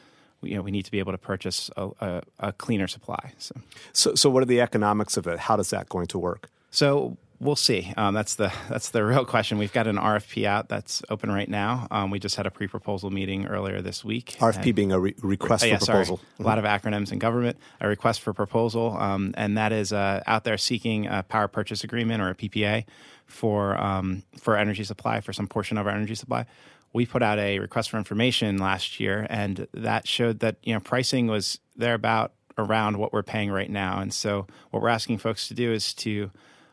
you 0.43 0.55
know 0.55 0.63
we 0.63 0.71
need 0.71 0.85
to 0.85 0.91
be 0.91 0.99
able 0.99 1.13
to 1.13 1.19
purchase 1.19 1.71
a, 1.77 1.91
a, 2.01 2.23
a, 2.39 2.53
cleaner 2.53 2.89
supply. 2.89 3.33
So. 3.39 3.55
so 3.93 4.15
so 4.15 4.31
what 4.31 4.43
are 4.43 4.47
the 4.47 4.61
economics 4.61 5.17
of 5.17 5.27
it? 5.27 5.39
How 5.39 5.57
does 5.57 5.71
that 5.71 5.89
going 5.89 6.07
to 6.09 6.19
work? 6.19 6.49
So 6.71 7.17
we'll 7.43 7.57
see. 7.57 7.93
Um, 7.97 8.15
that's 8.15 8.37
the 8.37 8.53
that's 8.69 8.91
the 8.91 9.05
real 9.05 9.25
question. 9.25 9.59
We've 9.59 9.73
got 9.73 9.87
an 9.87 9.97
RFP 9.97 10.45
out 10.45 10.69
that's 10.69 11.03
open 11.11 11.31
right 11.31 11.49
now. 11.49 11.89
Um, 11.91 12.11
we 12.11 12.19
just 12.19 12.37
had 12.37 12.47
a 12.47 12.51
pre-proposal 12.51 13.11
meeting 13.11 13.47
earlier 13.47 13.83
this 13.83 14.05
week. 14.05 14.37
RFP 14.39 14.67
and, 14.67 14.75
being 14.75 14.93
a 14.93 15.01
re- 15.01 15.15
request 15.23 15.65
uh, 15.65 15.69
yeah, 15.69 15.79
for 15.79 15.87
proposal. 15.87 16.19
Mm-hmm. 16.19 16.43
A 16.43 16.47
lot 16.47 16.59
of 16.59 16.65
acronyms 16.65 17.13
in 17.13 17.19
government. 17.19 17.59
A 17.81 17.89
request 17.89 18.21
for 18.21 18.33
proposal, 18.33 18.97
um, 18.97 19.35
and 19.37 19.59
that 19.59 19.73
is 19.73 19.93
uh, 19.93 20.23
out 20.27 20.45
there 20.45 20.57
seeking 20.57 21.07
a 21.07 21.25
power 21.25 21.49
purchase 21.49 21.85
agreement 21.85 22.23
or 22.23 22.31
a 22.31 22.35
PPA 22.35 22.85
for 23.27 23.77
um, 23.81 24.23
for 24.39 24.57
energy 24.57 24.85
supply 24.85 25.21
for 25.21 25.33
some 25.33 25.49
portion 25.49 25.77
of 25.77 25.87
our 25.87 25.93
energy 25.93 26.15
supply. 26.15 26.47
We 26.95 27.07
put 27.07 27.23
out 27.23 27.39
a 27.39 27.59
request 27.59 27.91
for 27.91 27.97
information 27.97 28.59
last 28.59 29.01
year, 29.01 29.27
and 29.29 29.67
that 29.75 30.07
showed 30.07 30.41
that 30.41 30.57
you 30.63 30.73
know 30.73 30.81
pricing 30.81 31.27
was 31.27 31.59
there 31.77 31.95
about 31.95 32.33
around 32.59 32.99
what 32.99 33.15
we're 33.15 33.23
paying 33.23 33.51
right 33.51 33.71
now. 33.71 34.01
And 34.01 34.13
so, 34.13 34.47
what 34.71 34.83
we're 34.83 34.91
asking 34.91 35.19
folks 35.19 35.49
to 35.49 35.55
do 35.55 35.73
is 35.73 35.95
to 35.95 36.31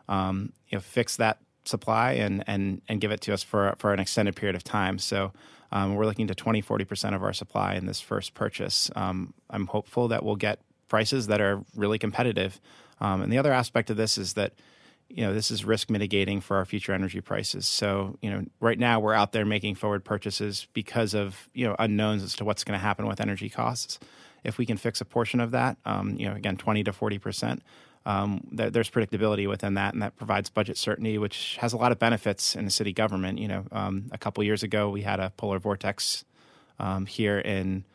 um, 0.10 0.52
you 0.68 0.76
know 0.76 0.82
fix 0.82 1.16
that 1.16 1.40
supply 1.64 2.14
and 2.14 2.44
and 2.48 2.82
and 2.90 3.00
give 3.00 3.12
it 3.12 3.22
to 3.22 3.34
us 3.34 3.44
for 3.44 3.76
for 3.78 3.94
an 3.94 4.00
extended 4.00 4.36
period 4.36 4.56
of 4.56 4.64
time. 4.64 5.00
So. 5.00 5.32
Um, 5.72 5.94
we're 5.94 6.08
looking 6.08 6.26
to 6.26 6.34
20, 6.34 6.64
40% 6.64 7.14
of 7.14 7.22
our 7.22 7.32
supply 7.32 7.76
in 7.76 7.86
this 7.86 8.02
first 8.02 8.34
purchase. 8.34 8.90
Um, 8.96 9.36
I'm 9.52 9.68
hopeful 9.68 10.08
that 10.08 10.26
we'll 10.26 10.36
get 10.36 10.60
prices 10.88 11.28
that 11.28 11.40
are 11.40 11.64
really 11.76 12.00
competitive. 12.00 12.60
Um, 13.00 13.22
and 13.22 13.32
the 13.32 13.38
other 13.38 13.54
aspect 13.54 13.92
of 13.92 13.96
this 13.96 14.18
is 14.18 14.34
that 14.34 14.54
you 15.10 15.26
know 15.26 15.34
this 15.34 15.50
is 15.52 15.66
risk 15.66 15.90
mitigating 15.90 16.40
for 16.40 16.58
our 16.58 16.66
future 16.66 16.94
energy 16.94 17.20
prices 17.20 17.68
so 17.68 18.18
you 18.22 18.30
know 18.30 18.46
right 18.60 18.78
now 18.78 19.00
we're 19.00 19.14
out 19.14 19.32
there 19.32 19.46
making 19.46 19.76
forward 19.76 20.06
purchases 20.06 20.68
because 20.74 21.14
of 21.14 21.50
you 21.54 21.68
know 21.68 21.76
unknowns 21.80 22.24
as 22.24 22.36
to 22.36 22.46
what's 22.46 22.64
going 22.64 22.78
to 22.78 22.82
happen 22.82 23.08
with 23.08 23.20
energy 23.20 23.50
costs 23.50 24.00
if 24.44 24.58
we 24.58 24.66
can 24.66 24.78
fix 24.78 25.02
a 25.02 25.06
portion 25.06 25.40
of 25.40 25.52
that 25.52 25.78
um, 25.86 26.16
you 26.16 26.28
know 26.28 26.36
again 26.36 26.56
20 26.56 26.84
to 26.84 26.94
40 26.94 27.18
percent 27.18 27.64
um, 28.10 28.42
there, 28.52 28.70
there's 28.70 28.90
predictability 28.90 29.48
within 29.48 29.76
that 29.76 29.94
and 29.94 30.02
that 30.02 30.16
provides 30.16 30.50
budget 30.50 30.78
certainty 30.78 31.18
which 31.18 31.58
has 31.62 31.74
a 31.74 31.78
lot 31.78 31.92
of 31.92 32.00
benefits 32.00 32.56
in 32.56 32.66
the 32.66 32.72
city 32.72 32.94
government. 32.94 33.40
You 33.40 33.48
know 33.48 33.66
um, 33.72 34.10
a 34.12 34.18
couple 34.18 34.44
years 34.44 34.64
ago 34.64 34.90
we 34.90 35.02
had 35.02 35.20
a 35.20 35.32
polar 35.38 35.60
vortex 35.60 36.26
um, 36.80 37.06
here 37.06 37.40
in 37.40 37.86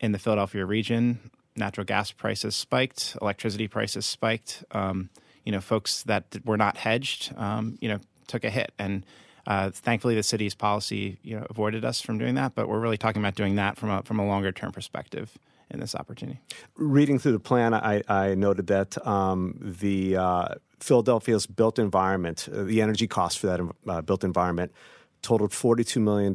in 0.00 0.12
the 0.12 0.18
philadelphia 0.18 0.64
region. 0.64 1.30
Natural 1.56 1.84
gas 1.84 2.12
prices 2.12 2.56
spiked 2.56 3.16
electricity 3.20 3.68
prices 3.68 4.06
spiked. 4.06 4.64
Um, 4.70 5.10
you 5.44 5.52
know, 5.52 5.60
folks 5.60 6.02
that 6.04 6.24
were 6.44 6.56
not 6.56 6.76
hedged, 6.76 7.32
um, 7.36 7.76
you 7.80 7.88
know, 7.88 7.98
took 8.26 8.44
a 8.44 8.50
hit. 8.50 8.72
And 8.78 9.04
Uh, 9.50 9.68
thankfully, 9.68 10.14
the 10.14 10.22
city's 10.22 10.54
policy 10.54 11.18
you 11.24 11.36
know 11.36 11.44
avoided 11.50 11.84
us 11.84 12.00
from 12.00 12.18
doing 12.18 12.36
that, 12.36 12.54
but 12.54 12.68
we're 12.68 12.78
really 12.78 12.96
talking 12.96 13.20
about 13.20 13.34
doing 13.34 13.56
that 13.56 13.76
from 13.76 13.90
a 13.90 14.00
from 14.04 14.20
a 14.20 14.24
longer 14.24 14.52
term 14.52 14.70
perspective 14.70 15.36
in 15.72 15.80
this 15.80 15.96
opportunity. 15.96 16.38
Reading 16.76 17.18
through 17.18 17.32
the 17.32 17.40
plan, 17.40 17.74
I, 17.74 18.00
I 18.08 18.36
noted 18.36 18.68
that 18.68 19.04
um, 19.04 19.56
the 19.60 20.16
uh, 20.16 20.48
Philadelphia's 20.78 21.48
built 21.48 21.80
environment, 21.80 22.48
uh, 22.52 22.62
the 22.62 22.80
energy 22.80 23.08
cost 23.08 23.40
for 23.40 23.48
that 23.48 23.60
uh, 23.88 24.00
built 24.02 24.22
environment, 24.22 24.72
totaled 25.20 25.50
$42 25.50 26.00
million 26.00 26.30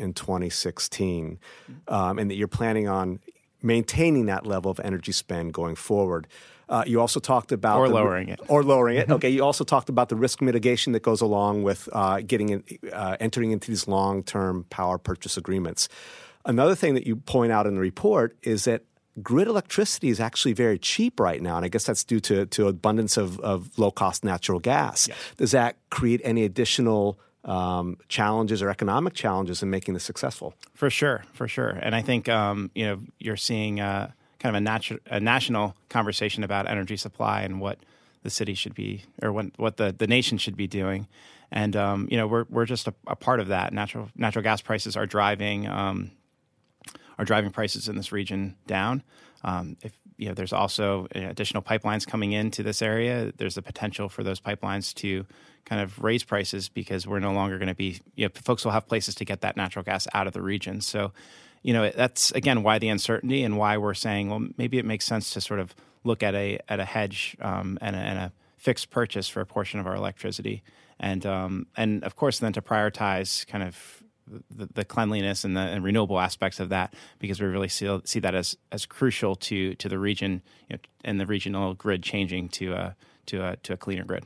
in 0.00 0.12
2016, 0.12 1.38
um, 1.86 2.18
and 2.18 2.30
that 2.30 2.34
you're 2.34 2.48
planning 2.48 2.88
on 2.88 3.20
maintaining 3.62 4.26
that 4.26 4.44
level 4.44 4.72
of 4.72 4.80
energy 4.80 5.12
spend 5.12 5.52
going 5.54 5.76
forward. 5.76 6.26
Uh, 6.68 6.82
you 6.86 7.00
also 7.00 7.20
talked 7.20 7.52
about 7.52 7.78
or 7.78 7.88
the, 7.88 7.94
lowering 7.94 8.28
it, 8.28 8.40
or 8.48 8.62
lowering 8.62 8.98
it. 8.98 9.10
Okay. 9.16 9.30
You 9.30 9.44
also 9.44 9.64
talked 9.64 9.88
about 9.88 10.08
the 10.08 10.16
risk 10.16 10.42
mitigation 10.42 10.92
that 10.92 11.02
goes 11.02 11.20
along 11.20 11.62
with 11.62 11.88
uh, 11.92 12.20
getting 12.20 12.48
in, 12.50 12.64
uh, 12.92 13.16
entering 13.20 13.52
into 13.52 13.70
these 13.70 13.86
long-term 13.86 14.66
power 14.68 14.98
purchase 14.98 15.36
agreements. 15.36 15.88
Another 16.44 16.74
thing 16.74 16.94
that 16.94 17.06
you 17.06 17.16
point 17.16 17.52
out 17.52 17.66
in 17.66 17.76
the 17.76 17.80
report 17.80 18.36
is 18.42 18.64
that 18.64 18.82
grid 19.22 19.48
electricity 19.48 20.08
is 20.08 20.20
actually 20.20 20.52
very 20.52 20.78
cheap 20.78 21.18
right 21.18 21.40
now, 21.40 21.56
and 21.56 21.64
I 21.64 21.68
guess 21.68 21.84
that's 21.84 22.04
due 22.04 22.20
to 22.20 22.46
to 22.46 22.68
abundance 22.68 23.16
of, 23.16 23.40
of 23.40 23.78
low 23.78 23.90
cost 23.90 24.24
natural 24.24 24.60
gas. 24.60 25.08
Yes. 25.08 25.18
Does 25.36 25.50
that 25.52 25.76
create 25.90 26.20
any 26.24 26.44
additional 26.44 27.18
um, 27.44 27.96
challenges 28.08 28.60
or 28.62 28.70
economic 28.70 29.14
challenges 29.14 29.62
in 29.62 29.70
making 29.70 29.94
this 29.94 30.04
successful? 30.04 30.54
For 30.74 30.90
sure, 30.90 31.24
for 31.32 31.48
sure. 31.48 31.70
And 31.70 31.94
I 31.94 32.02
think 32.02 32.28
um, 32.28 32.70
you 32.74 32.86
know 32.86 33.00
you're 33.18 33.36
seeing 33.36 33.80
uh, 33.80 34.10
kind 34.38 34.56
of 34.56 34.62
a, 34.62 34.64
natu- 34.64 35.00
a 35.06 35.20
national 35.20 35.74
conversation 35.88 36.44
about 36.44 36.68
energy 36.68 36.96
supply 36.96 37.42
and 37.42 37.60
what 37.60 37.78
the 38.22 38.30
city 38.30 38.54
should 38.54 38.74
be 38.74 39.04
or 39.22 39.32
what 39.32 39.46
what 39.56 39.76
the, 39.76 39.94
the 39.96 40.06
nation 40.06 40.38
should 40.38 40.56
be 40.56 40.66
doing. 40.66 41.06
And 41.50 41.76
um, 41.76 42.08
you 42.10 42.16
know 42.16 42.26
we're 42.26 42.44
we're 42.50 42.66
just 42.66 42.88
a, 42.88 42.94
a, 43.06 43.16
part 43.16 43.40
of 43.40 43.48
that. 43.48 43.72
Natural 43.72 44.10
natural 44.16 44.42
gas 44.42 44.60
prices 44.60 44.96
are 44.96 45.06
driving 45.06 45.68
um, 45.68 46.10
are 47.18 47.24
driving 47.24 47.50
prices 47.50 47.88
in 47.88 47.96
this 47.96 48.12
region 48.12 48.56
down. 48.66 49.02
Um, 49.44 49.76
if 49.82 49.92
you 50.16 50.28
know, 50.28 50.34
there's 50.34 50.52
also 50.52 51.06
additional 51.14 51.62
pipelines 51.62 52.06
coming 52.06 52.32
into 52.32 52.62
this 52.62 52.80
area. 52.80 53.32
There's 53.36 53.54
the 53.54 53.62
potential 53.62 54.08
for 54.08 54.22
those 54.22 54.40
pipelines 54.40 54.94
to 54.94 55.26
kind 55.64 55.82
of 55.82 56.02
raise 56.02 56.24
prices 56.24 56.68
because 56.68 57.06
we're 57.06 57.20
no 57.20 57.32
longer 57.32 57.58
going 57.58 57.68
to 57.68 57.74
be. 57.74 58.00
You 58.14 58.26
know, 58.26 58.30
folks 58.34 58.64
will 58.64 58.72
have 58.72 58.88
places 58.88 59.14
to 59.16 59.24
get 59.24 59.42
that 59.42 59.56
natural 59.56 59.82
gas 59.82 60.08
out 60.14 60.26
of 60.26 60.32
the 60.32 60.42
region. 60.42 60.80
So, 60.80 61.12
you 61.66 61.72
know, 61.72 61.90
that's 61.90 62.30
again 62.30 62.62
why 62.62 62.78
the 62.78 62.88
uncertainty 62.88 63.42
and 63.42 63.58
why 63.58 63.76
we're 63.76 63.92
saying, 63.92 64.30
well, 64.30 64.46
maybe 64.56 64.78
it 64.78 64.84
makes 64.84 65.04
sense 65.04 65.32
to 65.32 65.40
sort 65.40 65.58
of 65.58 65.74
look 66.04 66.22
at 66.22 66.32
a 66.32 66.60
at 66.68 66.78
a 66.78 66.84
hedge 66.84 67.36
um, 67.40 67.76
and, 67.80 67.96
a, 67.96 67.98
and, 67.98 68.18
a, 68.18 68.32
fixed 68.56 68.90
purchase 68.90 69.28
for 69.28 69.40
a 69.40 69.46
portion 69.46 69.80
of 69.80 69.86
our 69.86 69.96
electricity, 69.96 70.62
and 71.00 71.26
um, 71.26 71.66
and 71.76 72.04
of 72.04 72.14
course 72.14 72.38
then 72.38 72.52
to 72.52 72.62
prioritize 72.62 73.44
kind 73.48 73.64
of 73.64 74.02
the, 74.48 74.68
the 74.74 74.84
cleanliness 74.84 75.42
and 75.42 75.56
the 75.56 75.60
and 75.60 75.82
renewable 75.82 76.20
aspects 76.20 76.60
of 76.60 76.68
that 76.68 76.94
because 77.18 77.40
we 77.40 77.48
really 77.48 77.68
see, 77.68 78.00
see 78.04 78.20
that 78.20 78.34
as 78.36 78.56
as 78.70 78.86
crucial 78.86 79.34
to 79.34 79.74
to 79.74 79.88
the 79.88 79.98
region 79.98 80.42
you 80.68 80.76
know, 80.76 80.80
and 81.04 81.20
the 81.20 81.26
regional 81.26 81.74
grid 81.74 82.00
changing 82.00 82.48
to 82.48 82.74
a 82.74 82.96
to 83.26 83.44
a 83.44 83.56
to 83.56 83.72
a 83.72 83.76
cleaner 83.76 84.04
grid. 84.04 84.24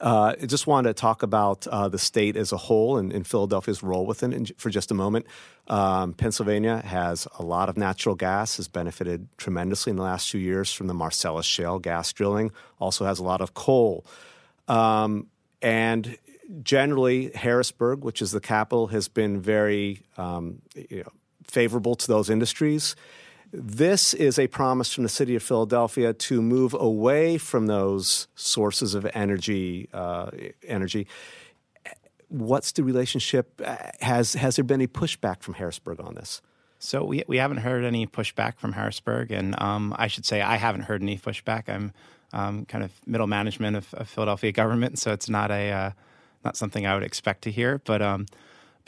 Uh, 0.00 0.34
I 0.40 0.46
just 0.46 0.66
wanted 0.66 0.90
to 0.90 0.94
talk 0.94 1.22
about 1.22 1.66
uh, 1.66 1.88
the 1.88 1.98
state 1.98 2.36
as 2.36 2.52
a 2.52 2.56
whole 2.56 2.98
and, 2.98 3.12
and 3.12 3.26
Philadelphia's 3.26 3.82
role 3.82 4.06
within 4.06 4.32
it 4.32 4.52
for 4.60 4.70
just 4.70 4.90
a 4.90 4.94
moment. 4.94 5.26
Um, 5.66 6.14
Pennsylvania 6.14 6.82
has 6.84 7.26
a 7.38 7.42
lot 7.42 7.68
of 7.68 7.76
natural 7.76 8.14
gas, 8.14 8.56
has 8.58 8.68
benefited 8.68 9.28
tremendously 9.36 9.90
in 9.90 9.96
the 9.96 10.02
last 10.02 10.30
few 10.30 10.40
years 10.40 10.72
from 10.72 10.86
the 10.86 10.94
Marcellus 10.94 11.46
shale 11.46 11.78
gas 11.78 12.12
drilling, 12.12 12.52
also 12.78 13.04
has 13.04 13.18
a 13.18 13.24
lot 13.24 13.40
of 13.40 13.54
coal. 13.54 14.06
Um, 14.68 15.26
and 15.60 16.16
generally, 16.62 17.30
Harrisburg, 17.34 18.04
which 18.04 18.22
is 18.22 18.30
the 18.30 18.40
capital, 18.40 18.86
has 18.88 19.08
been 19.08 19.40
very 19.40 20.02
um, 20.16 20.62
you 20.74 21.00
know, 21.00 21.12
favorable 21.44 21.96
to 21.96 22.06
those 22.06 22.30
industries. 22.30 22.94
This 23.50 24.12
is 24.12 24.38
a 24.38 24.46
promise 24.46 24.92
from 24.92 25.04
the 25.04 25.08
city 25.08 25.34
of 25.34 25.42
Philadelphia 25.42 26.12
to 26.12 26.42
move 26.42 26.74
away 26.74 27.38
from 27.38 27.66
those 27.66 28.28
sources 28.34 28.94
of 28.94 29.06
energy. 29.14 29.88
Uh, 29.92 30.30
energy. 30.66 31.06
What's 32.28 32.72
the 32.72 32.84
relationship? 32.84 33.60
Has 34.00 34.34
has 34.34 34.56
there 34.56 34.64
been 34.64 34.80
any 34.80 34.86
pushback 34.86 35.42
from 35.42 35.54
Harrisburg 35.54 35.98
on 36.00 36.14
this? 36.14 36.42
So 36.78 37.04
we 37.04 37.24
we 37.26 37.38
haven't 37.38 37.58
heard 37.58 37.84
any 37.84 38.06
pushback 38.06 38.58
from 38.58 38.72
Harrisburg, 38.72 39.30
and 39.30 39.58
um, 39.60 39.94
I 39.98 40.08
should 40.08 40.26
say 40.26 40.42
I 40.42 40.56
haven't 40.56 40.82
heard 40.82 41.02
any 41.02 41.16
pushback. 41.16 41.68
I'm 41.68 41.92
um, 42.34 42.66
kind 42.66 42.84
of 42.84 42.92
middle 43.06 43.26
management 43.26 43.76
of, 43.76 43.94
of, 43.94 44.08
Philadelphia 44.10 44.52
government, 44.52 44.98
so 44.98 45.12
it's 45.12 45.30
not 45.30 45.50
a 45.50 45.70
uh, 45.70 45.90
not 46.44 46.56
something 46.56 46.86
I 46.86 46.94
would 46.94 47.02
expect 47.02 47.42
to 47.42 47.50
hear. 47.50 47.80
But 47.84 48.02
um, 48.02 48.26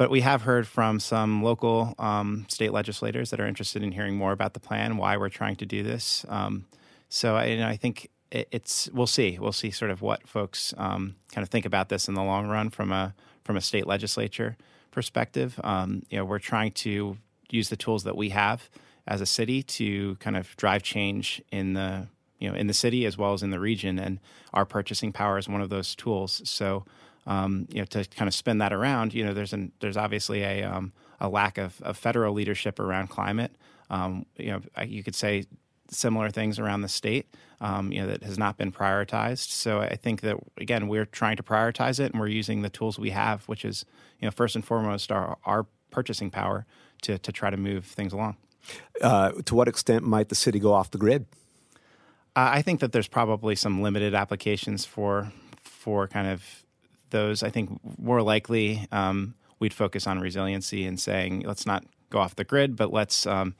but 0.01 0.09
we 0.09 0.23
have 0.23 0.41
heard 0.41 0.67
from 0.67 0.99
some 0.99 1.43
local 1.43 1.95
um, 1.99 2.47
state 2.49 2.73
legislators 2.73 3.29
that 3.29 3.39
are 3.39 3.47
interested 3.47 3.83
in 3.83 3.93
hearing 3.93 4.17
more 4.17 4.33
about 4.33 4.55
the 4.55 4.59
plan, 4.59 4.97
why 4.97 5.19
we're 5.19 5.29
trying 5.29 5.57
to 5.57 5.67
do 5.67 5.83
this. 5.83 6.25
Um, 6.31 6.65
so 7.11 7.37
I, 7.37 7.45
you 7.45 7.59
know, 7.59 7.69
I 7.69 7.77
think 7.77 8.09
it, 8.31 8.49
it's 8.51 8.89
we'll 8.95 9.07
see 9.07 9.39
we'll 9.39 9.53
see 9.53 9.71
sort 9.71 9.91
of 9.91 10.01
what 10.01 10.27
folks 10.27 10.73
um, 10.79 11.17
kind 11.33 11.43
of 11.43 11.51
think 11.51 11.67
about 11.67 11.91
this 11.91 12.09
in 12.09 12.15
the 12.15 12.23
long 12.23 12.49
run 12.49 12.71
from 12.71 12.93
a 12.93 13.15
from 13.45 13.59
a 13.59 13.61
state 13.61 13.87
legislature 13.87 14.57
perspective. 14.91 15.61
Um, 15.63 16.03
you 16.09 16.17
know, 16.17 16.25
we're 16.25 16.39
trying 16.39 16.73
to 16.87 17.19
use 17.51 17.69
the 17.69 17.77
tools 17.77 18.05
that 18.05 18.17
we 18.17 18.31
have 18.31 18.71
as 19.07 19.21
a 19.21 19.27
city 19.27 19.63
to 19.65 20.15
kind 20.15 20.39
of 20.39 20.57
drive 20.57 20.83
change 20.83 21.43
in 21.53 21.75
the 21.75 22.09
you 22.39 22.49
know 22.49 22.57
in 22.57 22.69
the 22.69 22.73
city 22.73 23.05
as 23.05 23.19
well 23.19 23.35
as 23.35 23.43
in 23.43 23.51
the 23.51 23.61
region, 23.61 23.99
and 23.99 24.19
our 24.55 24.65
purchasing 24.65 25.13
power 25.13 25.37
is 25.37 25.47
one 25.47 25.61
of 25.61 25.69
those 25.69 25.95
tools. 25.95 26.41
So 26.47 26.87
um, 27.27 27.67
you 27.71 27.79
know, 27.79 27.85
to 27.87 28.05
kind 28.05 28.29
of 28.29 28.35
spin 28.35 28.59
that 28.59 28.73
around, 28.73 29.15
you 29.15 29.25
know, 29.25 29.35
there's 29.35 29.53
an, 29.53 29.73
there's 29.81 29.97
obviously 29.97 30.43
a 30.43 30.63
um, 30.65 30.93
a 31.21 31.29
lack 31.29 31.59
of, 31.59 31.81
of, 31.83 31.99
federal 31.99 32.33
leadership 32.33 32.81
around 32.81 33.09
climate. 33.09 33.55
Um, 33.91 34.25
you 34.37 34.53
know, 34.53 34.85
you 34.85 35.03
could 35.03 35.15
say 35.15 35.45
similar 35.91 36.31
things 36.31 36.59
around 36.59 36.81
the 36.81 36.89
state, 36.89 37.35
um, 37.61 37.93
you 37.93 38.01
know, 38.01 38.07
that 38.07 38.23
has 38.23 38.39
not 38.39 38.57
been 38.57 38.73
prioritized. 38.73 39.51
So 39.51 39.81
I 39.81 39.97
think 39.97 40.23
that 40.23 40.37
again, 40.57 40.89
we're 40.89 41.05
trying 41.05 41.37
to 41.37 41.43
prioritize 41.43 42.01
it, 42.01 42.13
and 42.13 42.21
we're 42.21 42.29
using 42.29 42.63
the 42.63 42.71
tools 42.71 42.99
we 42.99 43.11
have, 43.11 43.45
which 43.45 43.65
is, 43.65 43.85
you 44.19 44.27
know, 44.27 44.31
first 44.31 44.55
and 44.55 44.65
foremost 44.65 45.13
our, 45.13 45.37
our 45.45 45.67
purchasing 45.91 46.31
power 46.31 46.65
to 47.03 47.19
to 47.19 47.33
try 47.33 47.51
to 47.51 47.57
move 47.57 47.85
things 47.85 48.13
along. 48.13 48.37
Uh, 49.03 49.33
to 49.45 49.55
what 49.55 49.69
extent 49.69 50.05
might 50.05 50.29
the 50.29 50.35
city 50.35 50.59
go 50.59 50.73
off 50.73 50.91
the 50.91 50.99
grid? 50.99 51.27
Uh, 52.37 52.49
I 52.53 52.63
think 52.63 52.81
that 52.81 52.93
there's 52.93 53.09
probably 53.09 53.57
some 53.57 53.83
limited 53.83 54.15
applications 54.15 54.85
for 54.85 55.33
for 55.63 56.07
kind 56.07 56.29
of 56.29 56.65
those, 57.11 57.43
I 57.43 57.51
think 57.51 57.81
more 57.99 58.23
likely 58.23 58.87
um, 58.93 59.35
we'd 59.59 59.75
focus 59.75 60.07
on 60.07 60.21
resiliency 60.21 60.85
and 60.87 60.99
saying 60.99 61.43
let's 61.47 61.67
not 61.67 61.85
go 62.11 62.19
off 62.19 62.37
the 62.37 62.45
grid, 62.45 62.77
but 62.77 62.93
let's 62.93 63.27
um, 63.27 63.55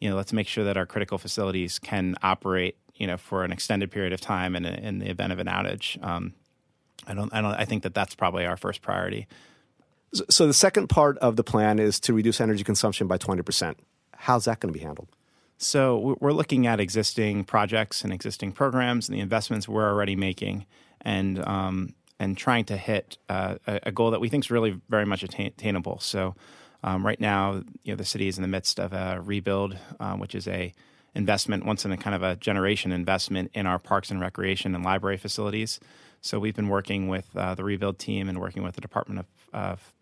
you 0.00 0.08
know 0.08 0.16
let's 0.16 0.32
make 0.32 0.48
sure 0.48 0.64
that 0.64 0.76
our 0.76 0.86
critical 0.86 1.18
facilities 1.18 1.78
can 1.78 2.16
operate 2.22 2.76
you 2.94 3.06
know 3.06 3.16
for 3.16 3.44
an 3.44 3.52
extended 3.52 3.90
period 3.90 4.12
of 4.12 4.20
time 4.20 4.54
in, 4.54 4.64
in 4.64 4.98
the 4.98 5.10
event 5.10 5.32
of 5.32 5.38
an 5.38 5.46
outage. 5.46 6.02
Um, 6.04 6.34
I 7.06 7.14
don't 7.14 7.32
I 7.34 7.40
don't 7.40 7.54
I 7.54 7.64
think 7.64 7.82
that 7.82 7.94
that's 7.94 8.14
probably 8.14 8.46
our 8.46 8.56
first 8.56 8.82
priority. 8.82 9.26
So 10.28 10.46
the 10.46 10.54
second 10.54 10.88
part 10.88 11.18
of 11.18 11.36
the 11.36 11.44
plan 11.44 11.78
is 11.78 12.00
to 12.00 12.12
reduce 12.12 12.40
energy 12.40 12.64
consumption 12.64 13.06
by 13.06 13.16
twenty 13.16 13.42
percent. 13.42 13.78
How's 14.14 14.44
that 14.44 14.60
going 14.60 14.72
to 14.72 14.78
be 14.78 14.84
handled? 14.84 15.08
So 15.62 16.16
we're 16.20 16.32
looking 16.32 16.66
at 16.66 16.80
existing 16.80 17.44
projects 17.44 18.02
and 18.02 18.14
existing 18.14 18.52
programs 18.52 19.08
and 19.08 19.16
the 19.16 19.20
investments 19.20 19.68
we're 19.68 19.88
already 19.88 20.16
making, 20.16 20.64
and 21.02 21.38
um, 21.46 21.94
and 22.20 22.36
trying 22.36 22.66
to 22.66 22.76
hit 22.76 23.16
uh, 23.30 23.56
a, 23.66 23.80
a, 23.84 23.92
goal 23.92 24.10
that 24.10 24.20
we 24.20 24.28
think 24.28 24.44
is 24.44 24.50
really 24.50 24.78
very 24.90 25.06
much 25.06 25.22
attainable. 25.22 25.98
So, 26.00 26.36
um, 26.84 27.04
right 27.04 27.20
now, 27.20 27.62
you 27.82 27.92
know, 27.92 27.96
the 27.96 28.04
city 28.04 28.28
is 28.28 28.38
in 28.38 28.42
the 28.42 28.48
midst 28.48 28.78
of 28.78 28.92
a 28.92 29.20
rebuild, 29.24 29.76
uh, 29.98 30.14
which 30.14 30.34
is 30.34 30.46
a 30.46 30.72
investment 31.14 31.64
once 31.64 31.84
in 31.84 31.92
a 31.92 31.96
kind 31.96 32.14
of 32.14 32.22
a 32.22 32.36
generation 32.36 32.92
investment 32.92 33.50
in 33.54 33.66
our 33.66 33.78
parks 33.78 34.10
and 34.10 34.20
recreation 34.20 34.74
and 34.74 34.84
library 34.84 35.16
facilities. 35.16 35.80
So 36.20 36.38
we've 36.38 36.54
been 36.54 36.68
working 36.68 37.08
with 37.08 37.34
uh, 37.34 37.54
the 37.54 37.64
rebuild 37.64 37.98
team 37.98 38.28
and 38.28 38.38
working 38.38 38.62
with 38.62 38.74
the 38.74 38.80
Department 38.80 39.20
of, 39.20 39.26
of 39.52 39.94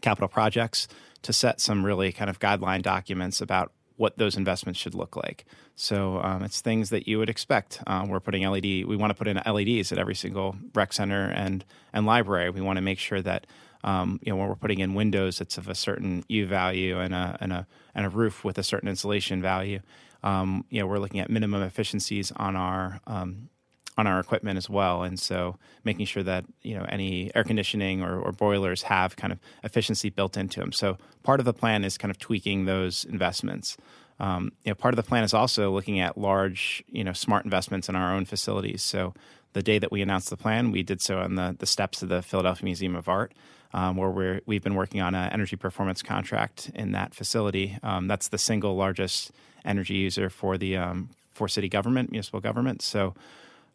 Capital 0.00 0.28
Projects 0.28 0.88
to 1.22 1.32
set 1.32 1.60
some 1.60 1.84
really 1.84 2.12
kind 2.12 2.30
of 2.30 2.38
guideline 2.38 2.82
documents 2.82 3.40
about 3.40 3.72
what 4.02 4.18
those 4.18 4.36
investments 4.36 4.80
should 4.80 4.96
look 4.96 5.14
like. 5.14 5.44
So 5.76 6.20
um, 6.24 6.42
it's 6.42 6.60
things 6.60 6.90
that 6.90 7.06
you 7.06 7.20
would 7.20 7.30
expect. 7.30 7.80
Um, 7.86 8.08
we're 8.08 8.18
putting 8.18 8.42
LED. 8.42 8.84
We 8.84 8.96
want 8.96 9.12
to 9.12 9.14
put 9.14 9.28
in 9.28 9.40
LEDs 9.46 9.92
at 9.92 9.98
every 9.98 10.16
single 10.16 10.56
rec 10.74 10.92
center 10.92 11.30
and 11.30 11.64
and 11.92 12.04
library. 12.04 12.50
We 12.50 12.60
want 12.60 12.78
to 12.78 12.80
make 12.80 12.98
sure 12.98 13.22
that 13.22 13.46
um, 13.84 14.18
you 14.24 14.32
know 14.32 14.36
when 14.36 14.48
we're 14.48 14.56
putting 14.56 14.80
in 14.80 14.94
windows, 14.94 15.40
it's 15.40 15.56
of 15.56 15.68
a 15.68 15.76
certain 15.76 16.24
U 16.28 16.46
value 16.46 16.98
and 16.98 17.14
a 17.14 17.38
and 17.40 17.52
a 17.52 17.66
and 17.94 18.04
a 18.04 18.08
roof 18.08 18.42
with 18.42 18.58
a 18.58 18.64
certain 18.64 18.88
insulation 18.88 19.40
value. 19.40 19.78
Um, 20.24 20.64
you 20.68 20.80
know 20.80 20.88
we're 20.88 20.98
looking 20.98 21.20
at 21.20 21.30
minimum 21.30 21.62
efficiencies 21.62 22.32
on 22.32 22.56
our 22.56 22.98
um, 23.06 23.50
on 23.98 24.06
our 24.06 24.18
equipment 24.18 24.56
as 24.56 24.70
well. 24.70 25.02
And 25.02 25.18
so 25.20 25.56
making 25.84 26.06
sure 26.06 26.22
that, 26.22 26.44
you 26.62 26.74
know, 26.74 26.86
any 26.88 27.30
air 27.34 27.44
conditioning 27.44 28.02
or, 28.02 28.18
or, 28.18 28.32
boilers 28.32 28.82
have 28.82 29.16
kind 29.16 29.32
of 29.32 29.38
efficiency 29.62 30.08
built 30.08 30.36
into 30.36 30.60
them. 30.60 30.72
So 30.72 30.96
part 31.22 31.40
of 31.40 31.46
the 31.46 31.52
plan 31.52 31.84
is 31.84 31.98
kind 31.98 32.10
of 32.10 32.18
tweaking 32.18 32.64
those 32.64 33.04
investments. 33.04 33.76
Um, 34.18 34.52
you 34.64 34.70
know, 34.70 34.74
part 34.74 34.94
of 34.94 34.96
the 34.96 35.02
plan 35.02 35.24
is 35.24 35.34
also 35.34 35.70
looking 35.70 36.00
at 36.00 36.16
large, 36.16 36.82
you 36.90 37.04
know, 37.04 37.12
smart 37.12 37.44
investments 37.44 37.88
in 37.88 37.96
our 37.96 38.14
own 38.14 38.24
facilities. 38.24 38.82
So 38.82 39.12
the 39.52 39.62
day 39.62 39.78
that 39.78 39.92
we 39.92 40.00
announced 40.00 40.30
the 40.30 40.36
plan, 40.36 40.70
we 40.70 40.82
did 40.82 41.02
so 41.02 41.18
on 41.18 41.34
the, 41.34 41.54
the 41.58 41.66
steps 41.66 42.02
of 42.02 42.08
the 42.08 42.22
Philadelphia 42.22 42.64
Museum 42.64 42.96
of 42.96 43.08
Art, 43.08 43.32
um, 43.74 43.96
where 43.96 44.10
we're, 44.10 44.40
we've 44.46 44.62
been 44.62 44.74
working 44.74 45.02
on 45.02 45.14
an 45.14 45.30
energy 45.32 45.56
performance 45.56 46.02
contract 46.02 46.70
in 46.74 46.92
that 46.92 47.14
facility. 47.14 47.78
Um, 47.82 48.08
that's 48.08 48.28
the 48.28 48.38
single 48.38 48.74
largest 48.74 49.32
energy 49.64 49.94
user 49.94 50.30
for 50.30 50.56
the 50.56 50.76
um, 50.76 51.10
for 51.32 51.48
city 51.48 51.68
government, 51.68 52.10
municipal 52.10 52.40
government. 52.40 52.82
So 52.82 53.14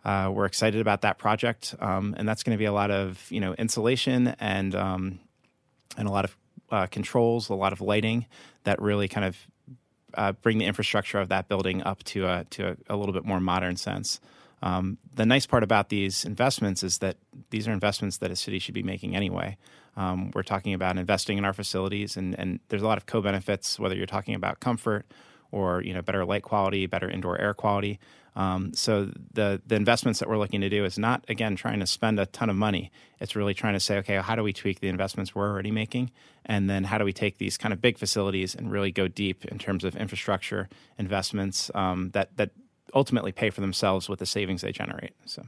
uh, 0.06 0.32
we're 0.34 0.46
excited 0.46 0.80
about 0.80 1.02
that 1.02 1.18
project, 1.18 1.76
um, 1.80 2.16
and 2.18 2.28
that's 2.28 2.44
going 2.44 2.56
to 2.56 2.60
be 2.60 2.66
a 2.66 2.74
lot 2.74 2.92
of 2.92 3.26
you 3.30 3.40
know 3.40 3.54
insulation 3.54 4.36
and 4.40 4.76
um, 4.76 5.20
and 5.98 6.08
a 6.08 6.12
lot 6.12 6.26
of 6.26 6.38
uh, 6.72 6.88
controls, 6.88 7.50
a 7.50 7.56
lot 7.56 7.74
of 7.74 7.82
lighting 7.82 8.26
that 8.64 8.82
really 8.82 9.08
kind 9.08 9.26
of 9.26 9.38
uh, 10.14 10.32
bring 10.34 10.58
the 10.58 10.66
infrastructure 10.66 11.20
of 11.20 11.30
that 11.30 11.48
building 11.48 11.84
up 11.84 12.04
to 12.04 12.26
a 12.26 12.46
to 12.52 12.70
a, 12.70 12.96
a 12.96 12.98
little 12.98 13.14
bit 13.14 13.26
more 13.26 13.40
modern 13.40 13.76
sense. 13.76 14.20
Um, 14.62 14.98
the 15.14 15.26
nice 15.26 15.46
part 15.46 15.64
about 15.64 15.90
these 15.90 16.26
investments 16.26 16.82
is 16.84 16.98
that 17.00 17.18
these 17.52 17.68
are 17.68 17.72
investments 17.72 18.18
that 18.18 18.32
a 18.32 18.36
city 18.36 18.60
should 18.60 18.74
be 18.74 18.84
making 18.84 19.16
anyway. 19.16 19.58
Um, 19.96 20.32
we're 20.34 20.44
talking 20.44 20.74
about 20.74 20.98
investing 20.98 21.38
in 21.38 21.46
our 21.46 21.54
facilities, 21.54 22.18
and, 22.18 22.38
and 22.40 22.60
there's 22.70 22.82
a 22.82 22.88
lot 22.88 22.98
of 22.98 23.06
co-benefits, 23.06 23.80
whether 23.80 23.96
you're 23.96 24.06
talking 24.06 24.36
about 24.36 24.60
comfort 24.60 25.06
or 25.52 25.82
you 25.82 25.94
know 25.94 26.02
better 26.02 26.26
light 26.26 26.44
quality, 26.44 26.86
better 26.86 27.10
indoor 27.10 27.40
air 27.40 27.54
quality. 27.54 28.00
Um, 28.38 28.72
so 28.76 29.12
the 29.34 29.60
the 29.66 29.76
investments 29.76 30.20
that 30.20 30.30
we're 30.30 30.38
looking 30.38 30.62
to 30.62 30.70
do 30.70 30.86
is 30.86 31.00
not 31.00 31.26
again 31.28 31.56
trying 31.56 31.80
to 31.80 31.88
spend 31.88 32.20
a 32.20 32.28
ton 32.28 32.52
of 32.52 32.56
money. 32.56 32.92
It's 33.20 33.36
really 33.36 33.56
trying 33.56 33.74
to 33.74 33.80
say, 33.80 33.98
okay, 33.98 34.18
how 34.18 34.36
do 34.36 34.44
we 34.44 34.54
tweak 34.54 34.80
the 34.80 34.90
investments 34.90 35.34
we're 35.34 35.50
already 35.50 35.72
making, 35.72 36.12
and 36.46 36.70
then 36.70 36.84
how 36.84 37.00
do 37.00 37.04
we 37.04 37.14
take 37.14 37.40
these 37.40 37.58
kind 37.58 37.74
of 37.74 37.82
big 37.82 37.98
facilities 37.98 38.54
and 38.54 38.72
really 38.72 38.92
go 38.92 39.08
deep 39.08 39.44
in 39.46 39.58
terms 39.58 39.84
of 39.84 39.96
infrastructure 39.96 40.70
investments 41.00 41.72
um, 41.74 42.12
that 42.12 42.38
that 42.38 42.52
ultimately 42.94 43.32
pay 43.32 43.50
for 43.50 43.62
themselves 43.62 44.08
with 44.08 44.20
the 44.20 44.28
savings 44.28 44.62
they 44.62 44.72
generate. 44.72 45.14
So, 45.26 45.44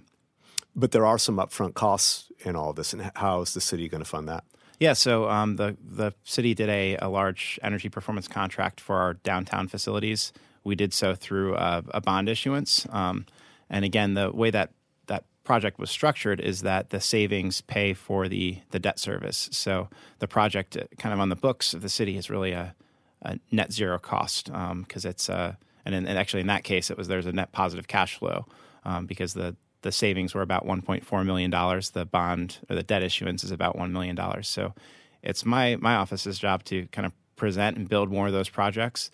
but 0.75 0.91
there 0.91 1.05
are 1.05 1.19
some 1.19 1.37
upfront 1.37 1.75
costs 1.75 2.31
in 2.39 2.55
all 2.55 2.73
this, 2.73 2.91
and 2.91 3.11
how 3.13 3.41
is 3.41 3.53
the 3.53 3.61
city 3.61 3.87
going 3.87 4.03
to 4.03 4.09
fund 4.09 4.27
that? 4.29 4.43
Yeah, 4.79 4.93
so 4.93 5.29
um, 5.29 5.57
the 5.57 5.77
the 5.79 6.13
city 6.23 6.55
did 6.55 6.69
a, 6.69 6.97
a 6.97 7.07
large 7.07 7.59
energy 7.61 7.89
performance 7.89 8.27
contract 8.27 8.81
for 8.81 8.95
our 8.95 9.13
downtown 9.13 9.67
facilities 9.67 10.33
we 10.63 10.75
did 10.75 10.93
so 10.93 11.15
through 11.15 11.55
a, 11.55 11.83
a 11.89 12.01
bond 12.01 12.29
issuance. 12.29 12.87
Um, 12.89 13.25
and 13.69 13.85
again, 13.85 14.13
the 14.13 14.31
way 14.31 14.49
that 14.51 14.71
that 15.07 15.25
project 15.43 15.79
was 15.79 15.89
structured 15.89 16.39
is 16.39 16.61
that 16.61 16.89
the 16.89 16.99
savings 16.99 17.61
pay 17.61 17.93
for 17.93 18.27
the 18.27 18.59
the 18.71 18.79
debt 18.79 18.99
service. 18.99 19.49
So 19.51 19.89
the 20.19 20.27
project, 20.27 20.77
uh, 20.77 20.83
kind 20.97 21.13
of 21.13 21.19
on 21.19 21.29
the 21.29 21.35
books 21.35 21.73
of 21.73 21.81
the 21.81 21.89
city, 21.89 22.17
is 22.17 22.29
really 22.29 22.51
a, 22.51 22.75
a 23.21 23.39
net 23.51 23.71
zero 23.71 23.99
cost 23.99 24.45
because 24.45 25.05
um, 25.05 25.09
it's 25.09 25.29
uh, 25.29 25.55
and, 25.85 25.95
in, 25.95 26.07
and 26.07 26.17
actually 26.17 26.41
in 26.41 26.47
that 26.47 26.63
case, 26.63 26.89
it 26.89 26.97
was 26.97 27.07
there's 27.07 27.25
a 27.25 27.31
net 27.31 27.51
positive 27.51 27.87
cash 27.87 28.17
flow 28.17 28.45
um, 28.83 29.05
because 29.05 29.33
the 29.33 29.55
the 29.81 29.91
savings 29.93 30.35
were 30.35 30.41
about 30.41 30.65
1.4 30.65 31.25
million 31.25 31.49
dollars. 31.49 31.91
The 31.91 32.05
bond 32.05 32.59
or 32.69 32.75
the 32.75 32.83
debt 32.83 33.01
issuance 33.01 33.43
is 33.43 33.51
about 33.51 33.77
one 33.77 33.93
million 33.93 34.15
dollars. 34.15 34.47
So 34.47 34.73
it's 35.21 35.45
my 35.45 35.77
my 35.77 35.95
office's 35.95 36.39
job 36.39 36.63
to 36.65 36.87
kind 36.87 37.05
of 37.05 37.13
present 37.35 37.77
and 37.77 37.87
build 37.87 38.11
more 38.11 38.27
of 38.27 38.33
those 38.33 38.49
projects 38.49 39.09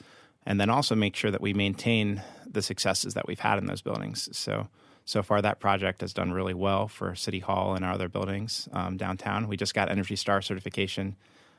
and 0.45 0.59
then 0.59 0.69
also 0.69 0.95
make 0.95 1.15
sure 1.15 1.31
that 1.31 1.41
we 1.41 1.53
maintain 1.53 2.21
the 2.49 2.61
successes 2.61 3.13
that 3.15 3.27
we've 3.27 3.39
had 3.39 3.57
in 3.57 3.65
those 3.65 3.81
buildings. 3.81 4.29
So, 4.37 4.67
so 5.03 5.23
far, 5.23 5.41
that 5.41 5.59
project 5.59 6.01
has 6.01 6.13
done 6.13 6.31
really 6.31 6.53
well 6.53 6.87
for 6.87 7.15
City 7.15 7.39
Hall 7.39 7.75
and 7.75 7.83
our 7.83 7.93
other 7.93 8.09
buildings 8.09 8.69
um, 8.73 8.97
downtown. 8.97 9.47
We 9.47 9.57
just 9.57 9.73
got 9.73 9.89
Energy 9.89 10.15
Star 10.15 10.41
certification 10.41 11.15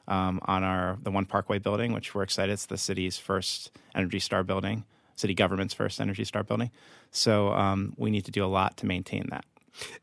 um, 0.09 0.41
on 0.45 0.63
our 0.63 0.99
the 1.03 1.11
One 1.11 1.27
Parkway 1.27 1.59
building, 1.59 1.93
which 1.93 2.15
we're 2.15 2.23
excited. 2.23 2.53
It's 2.53 2.67
the 2.67 2.79
city's 2.79 3.19
first 3.19 3.71
Energy 3.95 4.19
Star 4.19 4.43
building, 4.43 4.85
city 5.17 5.35
government's 5.35 5.75
first 5.75 6.01
Energy 6.01 6.25
Star 6.25 6.43
building. 6.43 6.71
So 7.11 7.53
um, 7.53 7.95
we 7.97 8.11
need 8.11 8.25
to 8.27 8.31
do 8.31 8.45
a 8.45 8.49
lot 8.49 8.77
to 8.79 8.87
maintain 8.87 9.27
that. 9.31 9.45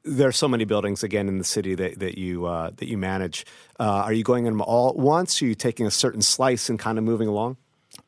There 0.04 0.28
are 0.28 0.34
so 0.34 0.48
many 0.48 0.66
buildings 0.66 1.04
again 1.04 1.28
in 1.28 1.40
the 1.40 1.44
city 1.44 1.74
that, 1.76 1.98
that 2.00 2.18
you 2.18 2.46
uh, 2.46 2.72
that 2.78 2.88
you 2.88 2.98
manage. 2.98 3.46
Uh, 3.80 4.04
are 4.06 4.14
you 4.14 4.24
going 4.24 4.46
in 4.46 4.54
them 4.54 4.62
all 4.62 4.90
at 4.90 4.96
once? 4.96 5.42
Are 5.42 5.46
you 5.46 5.56
taking 5.56 5.88
a 5.88 5.92
certain 5.92 6.22
slice 6.22 6.70
and 6.70 6.78
kind 6.78 6.98
of 6.98 7.04
moving 7.04 7.28
along? 7.28 7.58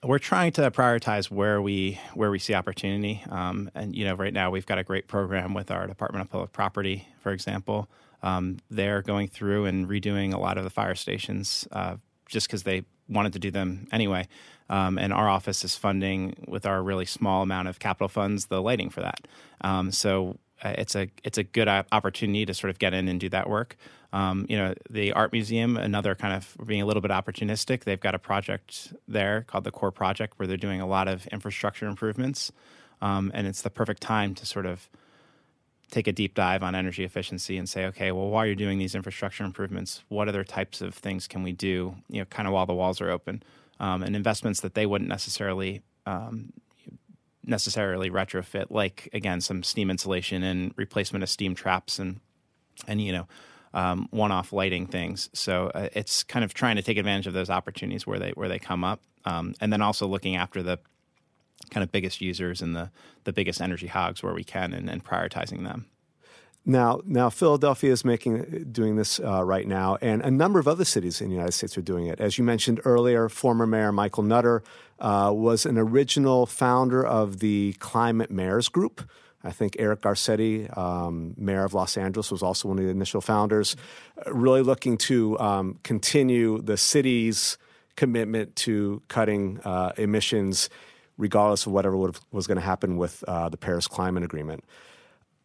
We're 0.06 0.20
trying 0.20 0.52
to 0.54 0.72
prioritize 0.72 1.32
where 1.32 1.62
we 1.62 2.00
where 2.14 2.32
we 2.32 2.40
see 2.40 2.54
opportunity. 2.54 3.24
Um, 3.30 3.70
and 3.76 3.96
you 3.96 4.06
know, 4.06 4.16
right 4.16 4.34
now 4.34 4.52
we've 4.52 4.66
got 4.66 4.78
a 4.78 4.84
great 4.84 5.08
program 5.08 5.54
with 5.54 5.72
our 5.72 5.88
Department 5.88 6.24
of 6.24 6.30
Public 6.30 6.52
Property, 6.52 7.08
for 7.20 7.32
example. 7.32 7.90
Um, 8.24 8.58
they're 8.70 9.02
going 9.02 9.28
through 9.28 9.66
and 9.66 9.88
redoing 9.88 10.34
a 10.34 10.38
lot 10.38 10.58
of 10.58 10.64
the 10.64 10.70
fire 10.70 10.96
stations 10.96 11.68
uh, 11.72 11.98
just 12.28 12.48
because 12.48 12.64
they 12.64 12.84
wanted 13.08 13.34
to 13.34 13.40
do 13.40 13.52
them 13.52 13.88
anyway. 13.92 14.28
Um, 14.70 14.98
and 14.98 15.14
our 15.14 15.30
office 15.30 15.64
is 15.64 15.76
funding 15.76 16.36
with 16.48 16.66
our 16.66 16.82
really 16.82 17.06
small 17.06 17.44
amount 17.44 17.68
of 17.68 17.78
capital 17.78 18.08
funds 18.08 18.48
the 18.48 18.62
lighting 18.62 18.90
for 18.90 19.02
that. 19.02 19.28
Um, 19.62 19.92
so 19.92 20.38
it's 20.70 20.96
a 20.96 21.10
it's 21.24 21.38
a 21.38 21.44
good 21.44 21.68
opportunity 21.68 22.46
to 22.46 22.54
sort 22.54 22.70
of 22.70 22.80
get 22.80 22.94
in 22.94 23.08
and 23.08 23.20
do 23.20 23.30
that 23.30 23.50
work. 23.50 23.78
Um, 24.14 24.46
you 24.50 24.58
know, 24.58 24.74
the 24.90 25.12
art 25.14 25.34
museum, 25.34 25.76
another 25.78 26.16
kind 26.16 26.34
of 26.34 26.56
being 26.66 26.82
a 26.82 26.86
little 26.86 27.02
bit 27.02 27.12
opportunistic. 27.12 27.84
They've 27.84 28.00
got 28.00 28.16
a 28.16 28.20
project 28.20 28.94
there 29.08 29.42
called 29.42 29.66
the 29.66 29.72
Core 29.72 29.92
Project 29.92 30.40
where 30.40 30.48
they're 30.48 30.58
doing 30.58 30.82
a 30.82 30.88
lot 30.88 31.08
of 31.08 31.28
infrastructure 31.28 31.88
improvements, 31.88 32.52
um, 33.02 33.32
and 33.34 33.46
it's 33.48 33.62
the 33.62 33.70
perfect 33.70 34.02
time 34.02 34.34
to 34.36 34.46
sort 34.46 34.66
of 34.66 34.90
take 35.92 36.08
a 36.08 36.12
deep 36.12 36.34
dive 36.34 36.64
on 36.64 36.76
energy 36.76 37.04
efficiency 37.04 37.58
and 37.58 37.70
say, 37.70 37.86
okay, 37.86 38.12
well, 38.12 38.30
while 38.30 38.46
you're 38.46 38.56
doing 38.56 38.80
these 38.80 38.96
infrastructure 38.96 39.44
improvements, 39.44 40.04
what 40.10 40.28
other 40.28 40.44
types 40.44 40.82
of 40.82 40.96
things 40.96 41.28
can 41.28 41.44
we 41.44 41.52
do? 41.52 41.96
You 42.10 42.20
know, 42.20 42.26
kind 42.26 42.48
of 42.48 42.54
while 42.54 42.66
the 42.66 42.74
walls 42.74 43.02
are 43.02 43.12
open, 43.12 43.44
um, 43.80 44.02
and 44.02 44.16
investments 44.16 44.62
that 44.62 44.74
they 44.74 44.86
wouldn't 44.86 45.10
necessarily 45.10 45.82
um, 46.06 46.54
necessarily 47.46 48.10
retrofit, 48.10 48.68
like 48.70 49.10
again 49.14 49.42
some 49.42 49.64
steam 49.64 49.90
insulation 49.90 50.44
and 50.44 50.74
replacement 50.76 51.24
of 51.24 51.30
steam 51.30 51.56
traps 51.56 52.00
and 52.00 52.20
and 52.88 53.02
you 53.02 53.12
know 53.12 53.28
um, 53.74 54.08
one-off 54.12 54.54
lighting 54.54 54.88
things. 54.88 55.30
So 55.34 55.68
uh, 55.76 55.90
it's 55.94 56.24
kind 56.24 56.46
of 56.46 56.54
trying 56.54 56.78
to 56.78 56.82
take 56.82 56.98
advantage 56.98 57.28
of 57.28 57.34
those 57.34 57.50
opportunities 57.50 58.08
where 58.08 58.20
they 58.20 58.32
where 58.32 58.50
they 58.50 58.60
come 58.60 58.84
up, 58.84 59.02
um, 59.26 59.54
and 59.60 59.72
then 59.72 59.82
also 59.82 60.08
looking 60.08 60.36
after 60.36 60.64
the 60.64 60.80
kind 61.72 61.84
of 61.84 61.92
biggest 61.92 62.22
users 62.22 62.62
and 62.62 62.76
the 62.76 62.90
the 63.26 63.34
biggest 63.34 63.62
energy 63.62 63.88
hogs 63.88 64.24
where 64.24 64.34
we 64.34 64.44
can, 64.44 64.74
and, 64.74 64.90
and 64.90 65.04
prioritizing 65.04 65.64
them. 65.64 65.86
Now, 66.66 67.02
now 67.06 67.30
Philadelphia 67.30 67.92
is 67.92 68.04
making 68.04 68.70
doing 68.72 68.96
this 68.96 69.20
uh, 69.20 69.44
right 69.44 69.68
now, 69.68 69.98
and 70.02 70.24
a 70.24 70.32
number 70.32 70.58
of 70.58 70.68
other 70.68 70.86
cities 70.86 71.22
in 71.22 71.30
the 71.30 71.36
United 71.36 71.52
States 71.52 71.78
are 71.78 71.84
doing 71.84 72.08
it. 72.08 72.20
As 72.20 72.40
you 72.40 72.44
mentioned 72.44 72.82
earlier, 72.86 73.30
former 73.30 73.68
Mayor 73.68 73.92
Michael 73.92 74.24
Nutter 74.24 74.64
uh, 75.00 75.32
was 75.32 75.68
an 75.68 75.78
original 75.78 76.48
founder 76.48 77.06
of 77.06 77.40
the 77.40 77.74
Climate 77.74 78.32
Mayors 78.32 78.68
Group. 78.68 79.08
I 79.44 79.52
think 79.52 79.76
Eric 79.78 80.02
Garcetti, 80.02 80.76
um, 80.76 81.36
mayor 81.38 81.66
of 81.66 81.76
Los 81.76 81.98
Angeles, 81.98 82.32
was 82.32 82.42
also 82.42 82.68
one 82.68 82.80
of 82.80 82.84
the 82.84 82.90
initial 82.90 83.22
founders, 83.22 83.76
uh, 84.26 84.34
really 84.34 84.64
looking 84.64 84.98
to 84.98 85.38
um, 85.40 85.80
continue 85.84 86.60
the 86.64 86.78
city's 86.78 87.60
commitment 87.96 88.56
to 88.56 89.04
cutting 89.08 89.60
uh, 89.64 89.92
emissions, 89.98 90.72
regardless 91.20 91.68
of 91.68 91.74
whatever 91.74 91.96
was 92.32 92.48
going 92.48 92.58
to 92.58 92.62
happen 92.66 92.98
with 92.98 93.24
uh, 93.28 93.50
the 93.50 93.58
Paris 93.58 93.88
Climate 93.88 94.24
Agreement. 94.24 94.64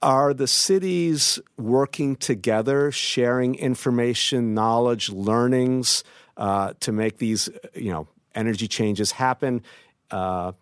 Are 0.03 0.33
the 0.33 0.47
cities 0.47 1.39
working 1.59 2.17
together, 2.17 2.91
sharing 2.91 3.55
information, 3.55 4.55
knowledge, 4.55 5.11
learnings 5.11 6.05
uh, 6.37 6.73
to 6.81 6.93
make 6.93 7.19
these, 7.19 7.51
you 7.75 7.91
know, 7.91 8.09
energy 8.35 8.67
changes 8.67 9.13
happen? 9.13 9.63
Uh, 10.11 10.53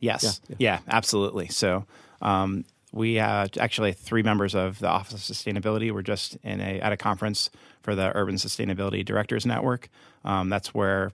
yes, 0.00 0.22
yeah, 0.22 0.30
yeah. 0.48 0.56
yeah, 0.58 0.78
absolutely. 0.86 1.48
So 1.48 1.86
um, 2.20 2.66
we 2.92 3.18
uh, 3.18 3.48
actually 3.58 3.92
three 3.92 4.22
members 4.22 4.54
of 4.54 4.78
the 4.78 4.88
Office 4.88 5.28
of 5.28 5.36
Sustainability 5.36 5.90
were 5.90 6.02
just 6.02 6.36
in 6.42 6.60
a 6.60 6.78
at 6.80 6.92
a 6.92 6.96
conference 6.96 7.50
for 7.80 7.94
the 7.94 8.14
Urban 8.14 8.36
Sustainability 8.36 9.04
Directors 9.04 9.46
Network. 9.46 9.88
Um, 10.24 10.50
that's 10.50 10.74
where 10.74 11.12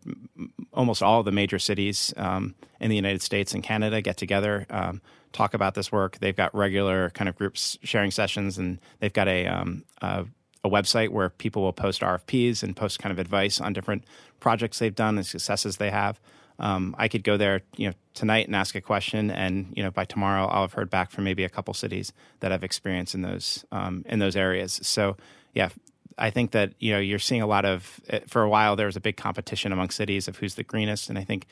almost 0.73 1.03
all 1.03 1.23
the 1.23 1.33
major 1.33 1.59
cities 1.59 2.13
um, 2.17 2.55
in 2.81 2.91
the 2.91 2.97
United 2.97 3.23
States 3.23 3.55
and 3.55 3.63
Canada 3.63 4.03
get 4.03 4.17
together, 4.17 4.67
um, 4.71 5.01
talk 5.33 5.55
about 5.55 5.75
this 5.75 5.93
work. 5.93 6.19
They've 6.19 6.37
got 6.37 6.55
regular 6.55 7.11
kind 7.11 7.29
of 7.29 7.37
groups 7.37 7.79
sharing 7.83 8.11
sessions, 8.11 8.59
and 8.59 8.79
they've 9.01 9.13
got 9.13 9.29
a, 9.29 9.47
um, 9.47 9.85
a 10.01 10.27
a 10.65 10.71
website 10.71 11.11
where 11.11 11.31
people 11.31 11.63
will 11.63 11.73
post 11.73 12.01
RFPs 12.03 12.63
and 12.63 12.77
post 12.77 12.99
kind 12.99 13.13
of 13.13 13.19
advice 13.19 13.61
on 13.61 13.73
different 13.73 14.05
projects 14.41 14.79
they've 14.79 14.95
done 14.95 15.17
and 15.17 15.27
successes 15.27 15.77
they 15.77 15.91
have. 15.91 16.21
Um, 16.59 16.97
I 16.99 17.07
could 17.07 17.23
go 17.23 17.37
there, 17.37 17.63
you 17.77 17.89
know, 17.89 17.95
tonight 18.15 18.47
and 18.47 18.57
ask 18.57 18.75
a 18.75 18.81
question, 18.81 19.31
and 19.31 19.73
you 19.77 19.83
know, 19.83 19.93
by 19.93 20.05
tomorrow 20.05 20.47
I'll 20.47 20.63
have 20.63 20.73
heard 20.73 20.91
back 20.91 21.11
from 21.13 21.25
maybe 21.25 21.45
a 21.45 21.49
couple 21.49 21.73
cities 21.73 22.13
that 22.41 22.51
have 22.51 22.65
experience 22.65 23.15
in 23.15 23.23
those 23.23 23.65
um, 23.71 24.05
in 24.09 24.19
those 24.19 24.35
areas. 24.35 24.81
So, 24.83 25.17
yeah, 25.55 25.69
I 26.17 26.31
think 26.31 26.51
that 26.51 26.73
you 26.81 26.93
know 26.93 26.99
you're 26.99 27.21
seeing 27.21 27.43
a 27.43 27.47
lot 27.47 27.65
of. 27.65 28.01
Eh, 28.09 28.21
for 28.27 28.43
a 28.43 28.49
while, 28.49 28.75
there 28.75 28.87
was 28.87 28.97
a 28.97 29.01
big 29.01 29.17
competition 29.17 29.71
among 29.71 29.91
cities 29.91 30.27
of 30.27 30.39
who's 30.39 30.57
the 30.57 30.65
greenest, 30.65 31.09
and 31.09 31.17
I 31.17 31.23
think 31.23 31.47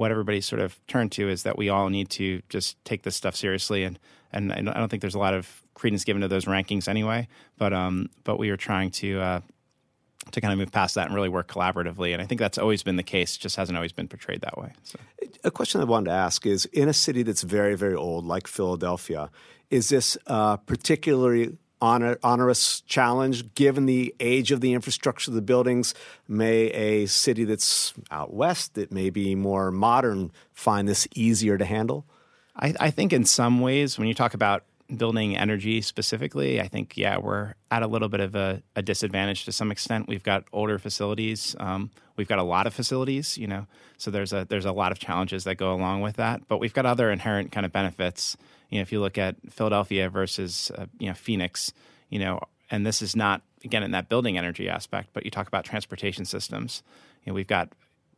what 0.00 0.10
everybody's 0.10 0.46
sort 0.46 0.62
of 0.62 0.80
turned 0.86 1.12
to 1.12 1.28
is 1.28 1.42
that 1.42 1.58
we 1.58 1.68
all 1.68 1.90
need 1.90 2.08
to 2.08 2.40
just 2.48 2.82
take 2.86 3.02
this 3.02 3.14
stuff 3.14 3.36
seriously, 3.36 3.84
and 3.84 3.98
and 4.32 4.50
I 4.50 4.62
don't 4.62 4.88
think 4.88 5.02
there's 5.02 5.14
a 5.14 5.18
lot 5.18 5.34
of 5.34 5.62
credence 5.74 6.04
given 6.04 6.22
to 6.22 6.28
those 6.28 6.46
rankings 6.46 6.88
anyway. 6.88 7.28
But 7.58 7.74
um, 7.74 8.08
but 8.24 8.38
we 8.38 8.48
are 8.48 8.56
trying 8.56 8.90
to. 8.92 9.20
Uh, 9.20 9.40
to 10.32 10.40
kind 10.40 10.52
of 10.52 10.58
move 10.58 10.70
past 10.70 10.94
that 10.96 11.06
and 11.06 11.14
really 11.14 11.30
work 11.30 11.50
collaboratively. 11.50 12.12
And 12.12 12.20
I 12.20 12.26
think 12.26 12.38
that's 12.38 12.58
always 12.58 12.82
been 12.82 12.96
the 12.96 13.02
case, 13.02 13.38
just 13.38 13.56
hasn't 13.56 13.76
always 13.76 13.90
been 13.90 14.06
portrayed 14.06 14.42
that 14.42 14.58
way. 14.58 14.74
So. 14.84 14.98
A 15.42 15.50
question 15.50 15.80
I 15.80 15.84
wanted 15.84 16.10
to 16.10 16.14
ask 16.14 16.44
is 16.44 16.66
in 16.66 16.90
a 16.90 16.92
city 16.92 17.22
that's 17.22 17.42
very, 17.42 17.74
very 17.74 17.94
old, 17.94 18.26
like 18.26 18.46
Philadelphia, 18.46 19.30
is 19.70 19.88
this 19.88 20.18
uh, 20.26 20.58
particularly 20.58 21.56
honor, 21.80 22.18
onerous 22.22 22.80
challenge 22.82 23.54
given 23.54 23.86
the 23.86 24.14
age 24.20 24.52
of 24.52 24.60
the 24.60 24.72
infrastructure 24.72 25.30
of 25.30 25.34
the 25.34 25.42
buildings? 25.42 25.94
May 26.28 26.66
a 26.66 27.06
city 27.06 27.44
that's 27.44 27.94
out 28.10 28.32
west 28.32 28.74
that 28.74 28.92
may 28.92 29.10
be 29.10 29.34
more 29.34 29.70
modern 29.70 30.32
find 30.52 30.88
this 30.88 31.06
easier 31.14 31.58
to 31.58 31.64
handle? 31.64 32.06
I, 32.56 32.74
I 32.78 32.90
think 32.90 33.12
in 33.12 33.24
some 33.24 33.60
ways, 33.60 33.98
when 33.98 34.08
you 34.08 34.14
talk 34.14 34.34
about 34.34 34.64
building 34.96 35.36
energy 35.36 35.80
specifically, 35.80 36.60
I 36.60 36.68
think 36.68 36.96
yeah, 36.96 37.18
we're 37.18 37.54
at 37.70 37.82
a 37.82 37.86
little 37.86 38.08
bit 38.08 38.20
of 38.20 38.34
a, 38.34 38.62
a 38.76 38.82
disadvantage 38.82 39.44
to 39.44 39.52
some 39.52 39.70
extent. 39.70 40.08
We've 40.08 40.22
got 40.22 40.44
older 40.52 40.78
facilities. 40.78 41.54
Um, 41.60 41.90
we've 42.16 42.28
got 42.28 42.38
a 42.38 42.44
lot 42.44 42.66
of 42.66 42.74
facilities, 42.74 43.38
you 43.38 43.46
know, 43.46 43.66
so 43.98 44.10
there's 44.10 44.32
a 44.32 44.46
there's 44.48 44.64
a 44.64 44.72
lot 44.72 44.92
of 44.92 44.98
challenges 44.98 45.44
that 45.44 45.56
go 45.56 45.72
along 45.72 46.02
with 46.02 46.16
that. 46.16 46.48
But 46.48 46.58
we've 46.58 46.74
got 46.74 46.86
other 46.86 47.10
inherent 47.10 47.52
kind 47.52 47.64
of 47.64 47.72
benefits. 47.72 48.36
You 48.70 48.78
know, 48.78 48.82
if 48.82 48.92
you 48.92 49.00
look 49.00 49.18
at 49.18 49.36
Philadelphia 49.50 50.08
versus 50.08 50.70
uh, 50.76 50.86
you 50.98 51.08
know 51.08 51.14
Phoenix, 51.14 51.72
you 52.08 52.18
know, 52.18 52.40
and 52.70 52.86
this 52.86 53.02
is 53.02 53.14
not 53.14 53.42
again 53.64 53.82
in 53.82 53.90
that 53.90 54.08
building 54.08 54.38
energy 54.38 54.68
aspect, 54.68 55.10
but 55.12 55.24
you 55.24 55.30
talk 55.30 55.48
about 55.48 55.64
transportation 55.64 56.24
systems. 56.24 56.82
You 57.24 57.32
know, 57.32 57.34
we've 57.34 57.46
got 57.46 57.72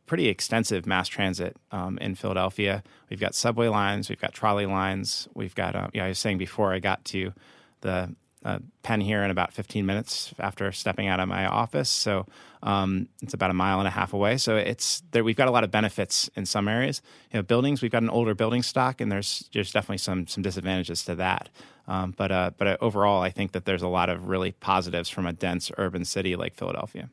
pretty 0.05 0.27
extensive 0.27 0.85
mass 0.85 1.07
transit 1.07 1.55
um, 1.71 1.97
in 1.99 2.15
Philadelphia. 2.15 2.83
We've 3.09 3.19
got 3.19 3.35
subway 3.35 3.67
lines, 3.67 4.09
we've 4.09 4.21
got 4.21 4.33
trolley 4.33 4.65
lines, 4.65 5.27
we've 5.33 5.55
got. 5.55 5.75
Uh, 5.75 5.87
yeah, 5.93 6.05
I 6.05 6.09
was 6.09 6.19
saying 6.19 6.37
before 6.37 6.73
I 6.73 6.79
got 6.79 7.03
to 7.05 7.33
the 7.81 8.15
uh, 8.43 8.59
Penn 8.81 9.01
here 9.01 9.23
in 9.23 9.31
about 9.31 9.53
15 9.53 9.85
minutes 9.85 10.33
after 10.39 10.71
stepping 10.71 11.07
out 11.07 11.19
of 11.19 11.27
my 11.27 11.45
office. 11.45 11.89
So 11.89 12.25
um, 12.61 13.07
it's 13.21 13.33
about 13.33 13.51
a 13.51 13.53
mile 13.53 13.79
and 13.79 13.87
a 13.87 13.91
half 13.91 14.13
away. 14.13 14.37
So 14.37 14.55
it's 14.55 15.01
there. 15.11 15.23
We've 15.23 15.35
got 15.35 15.47
a 15.47 15.51
lot 15.51 15.63
of 15.63 15.71
benefits 15.71 16.29
in 16.35 16.45
some 16.45 16.67
areas. 16.67 17.01
You 17.31 17.39
know, 17.39 17.43
buildings. 17.43 17.81
We've 17.81 17.91
got 17.91 18.03
an 18.03 18.09
older 18.09 18.33
building 18.33 18.63
stock, 18.63 19.01
and 19.01 19.11
there's 19.11 19.49
there's 19.53 19.71
definitely 19.71 19.99
some 19.99 20.27
some 20.27 20.43
disadvantages 20.43 21.03
to 21.05 21.15
that. 21.15 21.49
Um, 21.87 22.13
but 22.15 22.31
uh, 22.31 22.51
but 22.57 22.81
overall, 22.81 23.21
I 23.21 23.29
think 23.29 23.51
that 23.53 23.65
there's 23.65 23.81
a 23.81 23.87
lot 23.87 24.09
of 24.09 24.27
really 24.27 24.51
positives 24.51 25.09
from 25.09 25.25
a 25.25 25.33
dense 25.33 25.71
urban 25.77 26.05
city 26.05 26.35
like 26.35 26.53
Philadelphia. 26.53 27.09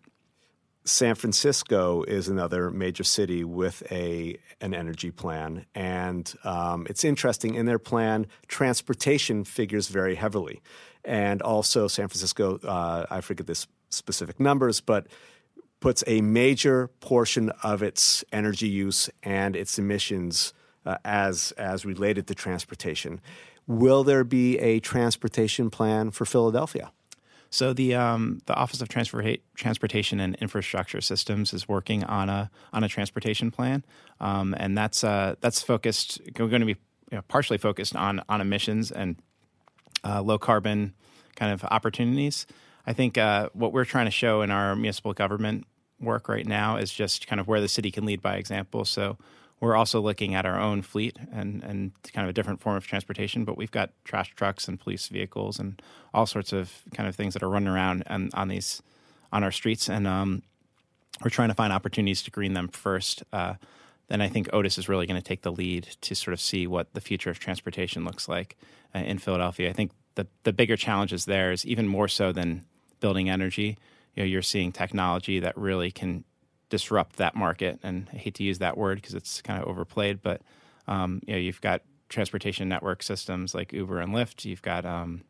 San 0.85 1.15
Francisco 1.15 2.03
is 2.05 2.29
another 2.29 2.71
major 2.71 3.05
city 3.05 3.45
with 3.45 3.83
a 3.93 4.39
an 4.61 4.75
energy 4.75 5.11
plan, 5.11 5.67
and 5.75 6.35
um, 6.45 6.87
it's 6.89 7.05
interesting. 7.05 7.55
In 7.55 7.67
their 7.67 7.79
plan, 7.79 8.27
transportation 8.49 9.45
figures 9.45 9.89
very 9.89 10.15
heavily, 10.15 10.63
and 11.05 11.43
also 11.43 11.89
San 11.89 12.09
Francisco. 12.09 12.59
Uh, 12.63 13.07
I 13.11 13.21
forget 13.21 13.47
the 13.47 13.67
specific 13.91 14.39
numbers, 14.39 14.81
but 14.81 15.07
puts 15.81 16.05
a 16.07 16.21
major 16.21 16.89
portion 17.01 17.51
of 17.63 17.83
its 17.83 18.25
energy 18.33 18.69
use 18.69 19.09
and 19.23 19.57
its 19.57 19.79
emissions 19.79 20.53
uh, 20.87 20.97
as 21.05 21.53
as 21.53 21.85
related 21.85 22.27
to 22.29 22.35
transportation. 22.35 23.21
Will 23.67 24.05
there 24.05 24.25
be 24.25 24.59
a 24.59 24.81
transportation 24.81 25.71
plan 25.71 26.11
for 26.11 26.25
Philadelphia? 26.25 26.93
So 27.51 27.73
the 27.73 27.95
um, 27.97 28.41
the 28.47 28.55
Office 28.55 28.81
of 28.81 28.89
Transportation 28.89 30.21
and 30.21 30.37
Infrastructure 30.37 31.01
Systems 31.01 31.53
is 31.53 31.69
working 31.69 32.05
on 32.05 32.29
a 32.29 32.51
on 32.73 32.85
a 32.85 32.89
transportation 32.89 33.51
plan, 33.51 33.85
um, 34.21 34.55
and 34.59 34.79
that's 34.79 35.03
uh, 35.03 35.35
that's 35.41 35.61
focused. 35.61 36.21
Going 36.33 36.51
to 36.51 36.67
be 36.67 36.77
you 37.11 37.19
know, 37.19 37.23
partially 37.23 37.59
focused 37.59 37.97
on 37.97 38.23
on 38.29 38.41
emissions 38.41 38.93
and 38.93 39.21
uh, 40.05 40.23
low 40.23 40.39
carbon 40.39 40.95
kind 41.37 41.53
of 41.53 41.65
opportunities. 41.65 42.47
I 42.87 42.93
think 42.93 43.19
uh, 43.19 43.51
what 43.53 43.73
we're 43.73 43.85
trying 43.85 44.07
to 44.07 44.11
show 44.11 44.43
in 44.43 44.51
our 44.51 44.75
municipal 44.75 45.13
government 45.13 45.67
work 46.01 46.29
right 46.29 46.47
now 46.47 46.77
is 46.77 46.93
just 46.93 47.27
kind 47.27 47.41
of 47.41 47.47
where 47.47 47.61
the 47.61 47.69
city 47.69 47.91
can 47.91 48.05
lead 48.05 48.23
by 48.23 48.37
example. 48.37 48.85
So 48.85 49.17
we're 49.61 49.77
also 49.77 50.01
looking 50.01 50.35
at 50.35 50.47
our 50.47 50.59
own 50.59 50.81
fleet 50.83 51.19
and, 51.31 51.63
and 51.63 51.93
kind 52.15 52.25
of 52.25 52.31
a 52.31 52.33
different 52.33 52.61
form 52.61 52.77
of 52.77 52.87
transportation, 52.87 53.45
but 53.45 53.59
we've 53.59 53.71
got 53.71 53.91
trash 54.05 54.35
trucks 54.35 54.67
and 54.67 54.81
police 54.81 55.09
vehicles 55.09 55.59
and 55.59 55.81
all 56.15 56.27
sorts 56.27 56.53
of 56.53 56.73
kind 56.95 57.09
of 57.09 57.15
things 57.15 57.35
that 57.35 57.43
are 57.43 57.51
running 57.51 57.69
around 57.69 58.03
and 58.07 58.33
on 58.35 58.49
these 58.49 58.83
on 59.33 59.45
our 59.45 59.53
streets, 59.53 59.89
and 59.89 60.07
um, 60.09 60.43
we're 61.23 61.31
trying 61.31 61.51
to 61.51 61.55
find 61.55 61.73
opportunities 61.73 62.23
to 62.23 62.31
green 62.31 62.55
them 62.55 62.69
first. 62.69 63.23
Uh, 63.33 63.55
then 64.11 64.21
I 64.21 64.29
think 64.29 64.53
Otis 64.53 64.77
is 64.77 64.89
really 64.89 65.07
going 65.07 65.21
to 65.21 65.27
take 65.27 65.43
the 65.43 65.53
lead 65.53 65.85
to 66.01 66.15
sort 66.17 66.33
of 66.33 66.41
see 66.41 66.67
what 66.67 66.93
the 66.95 67.01
future 67.01 67.31
of 67.31 67.39
transportation 67.39 68.05
looks 68.05 68.29
like 68.29 68.57
uh, 68.93 68.99
in 68.99 69.19
Philadelphia. 69.19 69.71
I 69.71 69.73
think 69.73 69.93
the 70.17 70.27
the 70.43 70.53
bigger 70.53 70.77
challenges 70.77 71.25
there 71.25 71.53
is 71.53 71.65
even 71.65 71.87
more 71.87 72.09
so 72.09 72.33
than 72.33 72.65
building 72.99 73.31
energy. 73.31 73.79
You 74.15 74.25
know, 74.25 74.27
you're 74.27 74.43
seeing 74.43 74.73
technology 74.73 75.39
that 75.39 75.57
really 75.57 75.93
can 75.93 76.25
disrupt 76.71 77.17
that 77.17 77.37
market. 77.37 77.79
And 77.85 78.09
I 78.13 78.17
hate 78.17 78.35
to 78.35 78.43
use 78.43 78.59
that 78.59 78.77
word 78.77 78.97
because 78.97 79.15
it's 79.15 79.41
kind 79.43 79.63
of 79.63 79.69
overplayed, 79.69 80.23
but 80.23 80.43
um, 80.89 81.23
you 81.25 81.35
know, 81.35 81.39
you've 81.39 81.61
got 81.61 81.83
transportation 82.09 82.69
network 82.69 83.05
systems 83.05 83.55
like 83.55 83.73
Uber 83.73 84.01
and 84.01 84.13
Lyft. 84.13 84.45
You've 84.45 84.63
got 84.63 84.85
um, 84.85 85.23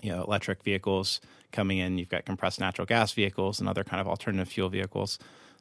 you 0.00 0.10
know 0.10 0.24
electric 0.24 0.62
vehicles 0.62 1.20
coming 1.52 1.76
in. 1.76 1.98
You've 1.98 2.08
got 2.08 2.24
compressed 2.24 2.60
natural 2.60 2.86
gas 2.86 3.12
vehicles 3.12 3.60
and 3.60 3.68
other 3.68 3.84
kind 3.84 4.00
of 4.00 4.08
alternative 4.08 4.48
fuel 4.48 4.70
vehicles. 4.70 5.18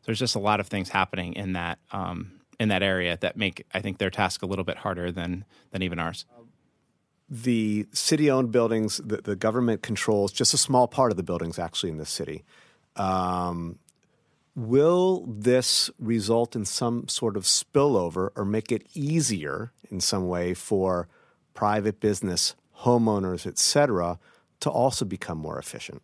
There's 0.09 0.17
just 0.17 0.33
a 0.33 0.39
lot 0.39 0.59
of 0.59 0.65
things 0.65 0.89
happening 0.89 1.33
in 1.33 1.53
that 1.53 1.77
um, 1.91 2.31
in 2.59 2.69
that 2.69 2.81
area 2.81 3.15
that 3.21 3.37
make 3.37 3.67
I 3.75 3.79
think 3.79 3.99
their 3.99 4.09
task 4.09 4.41
a 4.41 4.47
little 4.47 4.65
bit 4.65 4.77
harder 4.77 5.11
than 5.11 5.45
than 5.69 5.83
even 5.83 5.99
ours. 5.99 6.25
The 7.29 7.85
city-owned 7.93 8.51
buildings, 8.51 8.97
the, 8.97 9.17
the 9.17 9.35
government 9.35 9.83
controls 9.83 10.31
just 10.31 10.51
a 10.55 10.57
small 10.57 10.87
part 10.87 11.11
of 11.11 11.17
the 11.17 11.21
buildings 11.21 11.59
actually 11.59 11.91
in 11.91 11.97
this 11.99 12.09
city. 12.09 12.43
Um, 12.95 13.77
Will 14.55 15.25
this 15.27 15.91
result 15.99 16.55
in 16.55 16.65
some 16.65 17.07
sort 17.07 17.37
of 17.37 17.43
spillover 17.43 18.31
or 18.35 18.45
make 18.45 18.71
it 18.71 18.87
easier 18.95 19.71
in 19.91 20.01
some 20.01 20.27
way 20.27 20.55
for 20.55 21.07
private 21.53 21.99
business, 21.99 22.55
homeowners, 22.79 23.45
et 23.45 23.59
cetera, 23.59 24.17
to 24.61 24.71
also 24.71 25.05
become 25.05 25.37
more 25.37 25.59
efficient? 25.59 26.01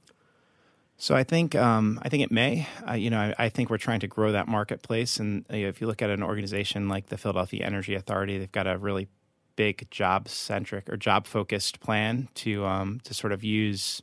So 0.98 1.14
I 1.14 1.24
think 1.24 1.56
um, 1.56 2.00
I 2.04 2.10
think 2.10 2.24
it 2.24 2.32
may. 2.32 2.68
Uh, 2.88 2.94
you 2.94 3.10
know, 3.10 3.20
I, 3.20 3.36
I, 3.38 3.50
think 3.50 3.70
we're 3.70 3.78
trying 3.78 4.00
to 4.00 4.08
grow 4.08 4.32
that 4.32 4.48
marketplace, 4.48 5.20
and 5.20 5.46
uh, 5.52 5.58
if 5.58 5.82
you 5.82 5.88
look 5.88 6.02
at 6.02 6.10
an 6.10 6.24
organization 6.24 6.88
like 6.88 7.08
the 7.08 7.18
Philadelphia 7.18 7.66
Energy 7.66 7.96
Authority, 7.96 8.38
they've 8.38 8.52
got 8.52 8.66
a 8.66 8.78
really 8.78 9.10
big 9.58 9.90
job 9.92 10.30
centric 10.30 10.90
or 10.90 10.96
job 10.96 11.28
focused 11.28 11.82
plan 11.82 12.30
to 12.36 12.66
um, 12.66 13.02
to 13.04 13.14
sort 13.14 13.34
of 13.34 13.44
use 13.44 14.02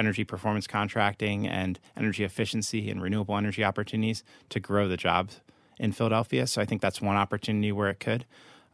energy 0.00 0.24
performance 0.24 0.66
contracting 0.66 1.46
and 1.46 1.78
energy 1.96 2.24
efficiency 2.24 2.90
and 2.90 3.02
renewable 3.02 3.36
energy 3.36 3.62
opportunities 3.62 4.24
to 4.48 4.58
grow 4.58 4.88
the 4.88 4.96
jobs 4.96 5.40
in 5.78 5.92
Philadelphia. 5.92 6.46
So 6.46 6.60
I 6.60 6.64
think 6.64 6.80
that's 6.80 7.00
one 7.00 7.16
opportunity 7.16 7.70
where 7.70 7.90
it 7.90 8.00
could. 8.00 8.24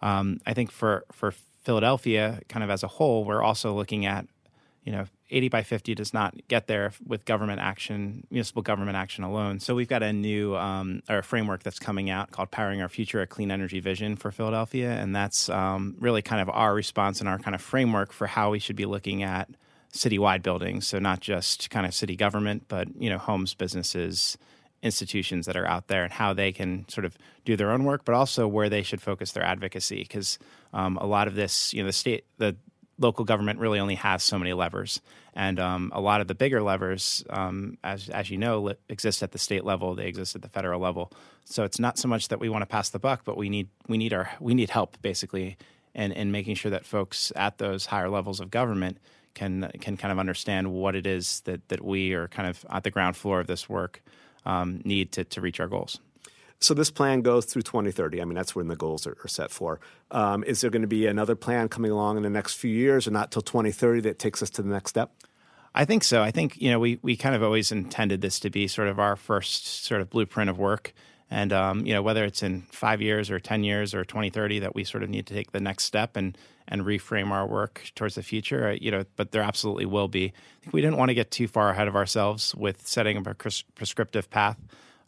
Um, 0.00 0.40
I 0.46 0.55
think 0.55 0.70
for 0.70 1.05
for 1.12 1.33
Philadelphia, 1.62 2.40
kind 2.48 2.62
of 2.62 2.70
as 2.70 2.83
a 2.83 2.88
whole, 2.88 3.24
we're 3.24 3.42
also 3.42 3.74
looking 3.74 4.07
at, 4.07 4.26
you 4.85 4.92
know, 4.92 5.07
80 5.29 5.49
by 5.49 5.62
50 5.62 5.95
does 5.95 6.15
not 6.15 6.35
get 6.47 6.69
there 6.69 6.93
with 7.05 7.25
government 7.25 7.61
action, 7.61 8.27
municipal 8.31 8.62
government 8.62 8.97
action 8.97 9.25
alone. 9.25 9.59
So 9.59 9.75
we've 9.75 9.89
got 9.89 10.03
a 10.03 10.12
new 10.12 10.57
um, 10.57 11.03
or 11.09 11.19
a 11.19 11.23
framework 11.23 11.65
that's 11.65 11.81
coming 11.81 12.11
out 12.11 12.31
called 12.31 12.51
Powering 12.53 12.81
Our 12.81 12.89
Future, 12.89 13.21
a 13.21 13.27
clean 13.27 13.51
energy 13.51 13.81
vision 13.81 14.17
for 14.17 14.31
Philadelphia, 14.31 14.91
and 14.91 15.15
that's 15.15 15.49
um, 15.49 15.97
really 15.99 16.23
kind 16.23 16.41
of 16.41 16.49
our 16.49 16.75
response 16.75 17.21
and 17.21 17.29
our 17.29 17.39
kind 17.39 17.55
of 17.55 17.61
framework 17.61 18.12
for 18.12 18.29
how 18.29 18.51
we 18.51 18.61
should 18.61 18.77
be 18.77 18.87
looking 18.87 19.25
at 19.25 19.49
citywide 19.93 20.43
buildings. 20.43 20.87
So 20.87 20.99
not 21.01 21.21
just 21.21 21.71
kind 21.71 21.87
of 21.87 21.95
city 21.95 22.15
government, 22.15 22.67
but 22.69 22.89
you 22.97 23.11
know 23.11 23.19
homes, 23.19 23.55
businesses, 23.55 24.39
institutions 24.81 25.47
that 25.47 25.57
are 25.57 25.67
out 25.67 25.89
there, 25.89 26.05
and 26.05 26.12
how 26.12 26.35
they 26.35 26.53
can 26.53 26.89
sort 26.89 27.05
of 27.05 27.19
do 27.45 27.57
their 27.57 27.73
own 27.73 27.83
work, 27.85 28.05
but 28.05 28.15
also 28.15 28.47
where 28.47 28.69
they 28.69 28.83
should 28.83 29.03
focus 29.03 29.33
their 29.33 29.45
advocacy. 29.45 30.03
Because 30.03 30.39
um, 30.73 30.97
a 30.99 31.07
lot 31.07 31.27
of 31.27 31.35
this, 31.35 31.75
you 31.75 31.83
know, 31.83 31.87
the 31.87 31.93
state, 31.93 32.25
the 32.39 32.57
local 32.99 33.25
government 33.25 33.59
really 33.59 33.79
only 33.79 33.95
has 33.97 34.23
so 34.23 34.39
many 34.39 34.53
levers, 34.53 35.01
and 35.35 35.61
um, 35.61 35.93
a 35.95 36.01
lot 36.01 36.21
of 36.21 36.29
the 36.29 36.35
bigger 36.35 36.63
levers, 36.63 37.25
um, 37.31 37.79
as 37.85 38.09
as 38.09 38.31
you 38.31 38.39
know, 38.39 38.73
exist 38.89 39.23
at 39.23 39.33
the 39.33 39.39
state 39.39 39.65
level. 39.65 39.95
They 39.95 40.07
exist 40.07 40.35
at 40.35 40.43
the 40.43 40.49
federal 40.49 40.81
level. 40.81 41.13
So 41.45 41.65
it's 41.65 41.79
not 41.79 41.99
so 41.99 42.09
much 42.09 42.29
that 42.29 42.41
we 42.41 42.49
want 42.49 42.63
to 42.63 42.67
pass 42.67 42.91
the 42.91 42.99
buck, 42.99 43.23
but 43.25 43.37
we 43.37 43.49
need 43.49 43.69
we 43.89 43.99
need 43.99 44.13
our 44.13 44.31
we 44.41 44.55
need 44.55 44.71
help 44.71 45.01
basically, 45.03 45.57
in 45.95 46.13
in 46.13 46.31
making 46.31 46.57
sure 46.57 46.71
that 46.71 46.87
folks 46.87 47.33
at 47.37 47.59
those 47.59 47.87
higher 47.87 48.09
levels 48.09 48.41
of 48.41 48.51
government 48.51 48.99
can 49.35 49.71
can 49.81 49.97
kind 49.97 50.13
of 50.13 50.19
understand 50.19 50.73
what 50.73 50.97
it 50.97 51.07
is 51.07 51.41
that 51.41 51.69
that 51.69 51.85
we 51.85 52.13
are 52.15 52.29
kind 52.29 52.49
of 52.49 52.65
at 52.71 52.85
the 52.85 52.91
ground 52.91 53.17
floor 53.17 53.41
of 53.41 53.47
this 53.47 53.69
work 53.69 54.03
um, 54.45 54.81
need 54.85 55.13
to 55.13 55.25
to 55.25 55.41
reach 55.41 55.61
our 55.61 55.69
goals. 55.69 56.01
So 56.59 56.75
this 56.75 56.90
plan 56.90 57.21
goes 57.21 57.45
through 57.45 57.62
2030. 57.62 58.21
I 58.21 58.25
mean, 58.25 58.35
that's 58.35 58.55
when 58.55 58.69
the 58.69 58.77
goals 58.77 59.07
are, 59.07 59.16
are 59.23 59.29
set 59.29 59.51
for. 59.51 59.79
Um, 60.11 60.42
is 60.45 60.61
there 60.61 60.71
going 60.71 60.83
to 60.83 60.88
be 60.88 61.07
another 61.07 61.37
plan 61.37 61.69
coming 61.69 61.90
along 61.90 62.16
in 62.16 62.23
the 62.23 62.31
next 62.31 62.55
few 62.55 62.71
years, 62.71 63.07
or 63.07 63.11
not 63.11 63.31
till 63.31 63.42
2030 63.42 64.01
that 64.01 64.19
takes 64.19 64.42
us 64.42 64.51
to 64.51 64.62
the 64.62 64.71
next 64.71 64.90
step? 64.90 65.12
I 65.75 65.85
think 65.85 66.05
so. 66.05 66.23
I 66.23 66.31
think 66.31 66.61
you 66.61 66.71
know 66.71 66.81
we 66.81 66.99
we 67.03 67.16
kind 67.16 67.35
of 67.35 67.42
always 67.42 67.71
intended 67.71 68.23
this 68.23 68.40
to 68.40 68.51
be 68.51 68.66
sort 68.66 68.88
of 68.88 68.99
our 68.99 69.14
first 69.14 69.85
sort 69.85 70.01
of 70.01 70.09
blueprint 70.09 70.49
of 70.49 70.59
work, 70.59 70.95
and 71.31 71.53
um, 71.53 71.85
you 71.85 71.92
know 71.92 72.01
whether 72.01 72.25
it's 72.25 72.42
in 72.42 72.62
five 72.73 73.03
years 73.03 73.31
or 73.31 73.38
ten 73.38 73.62
years 73.62 73.92
or 73.92 74.03
2030 74.03 74.61
that 74.61 74.75
we 74.75 74.85
sort 74.85 75.03
of 75.03 75.11
need 75.11 75.27
to 75.27 75.35
take 75.35 75.53
the 75.53 75.61
next 75.61 75.85
step 75.85 76.16
and 76.16 76.38
and 76.66 76.83
reframe 76.83 77.31
our 77.31 77.47
work 77.47 77.90
towards 77.95 78.14
the 78.14 78.23
future. 78.23 78.71
Uh, 78.71 78.77
you 78.81 78.90
know, 78.90 79.05
but 79.16 79.33
there 79.33 79.42
absolutely 79.42 79.85
will 79.85 80.09
be. 80.09 80.33
we 80.73 80.81
didn't 80.81 80.97
want 80.97 81.11
to 81.11 81.14
get 81.14 81.31
too 81.31 81.47
far 81.47 81.69
ahead 81.69 81.88
of 81.88 81.95
ourselves 81.95 82.55
with 82.55 82.87
setting 82.87 83.19
a 83.19 83.35
pres- 83.35 83.62
prescriptive 83.75 84.31
path. 84.31 84.57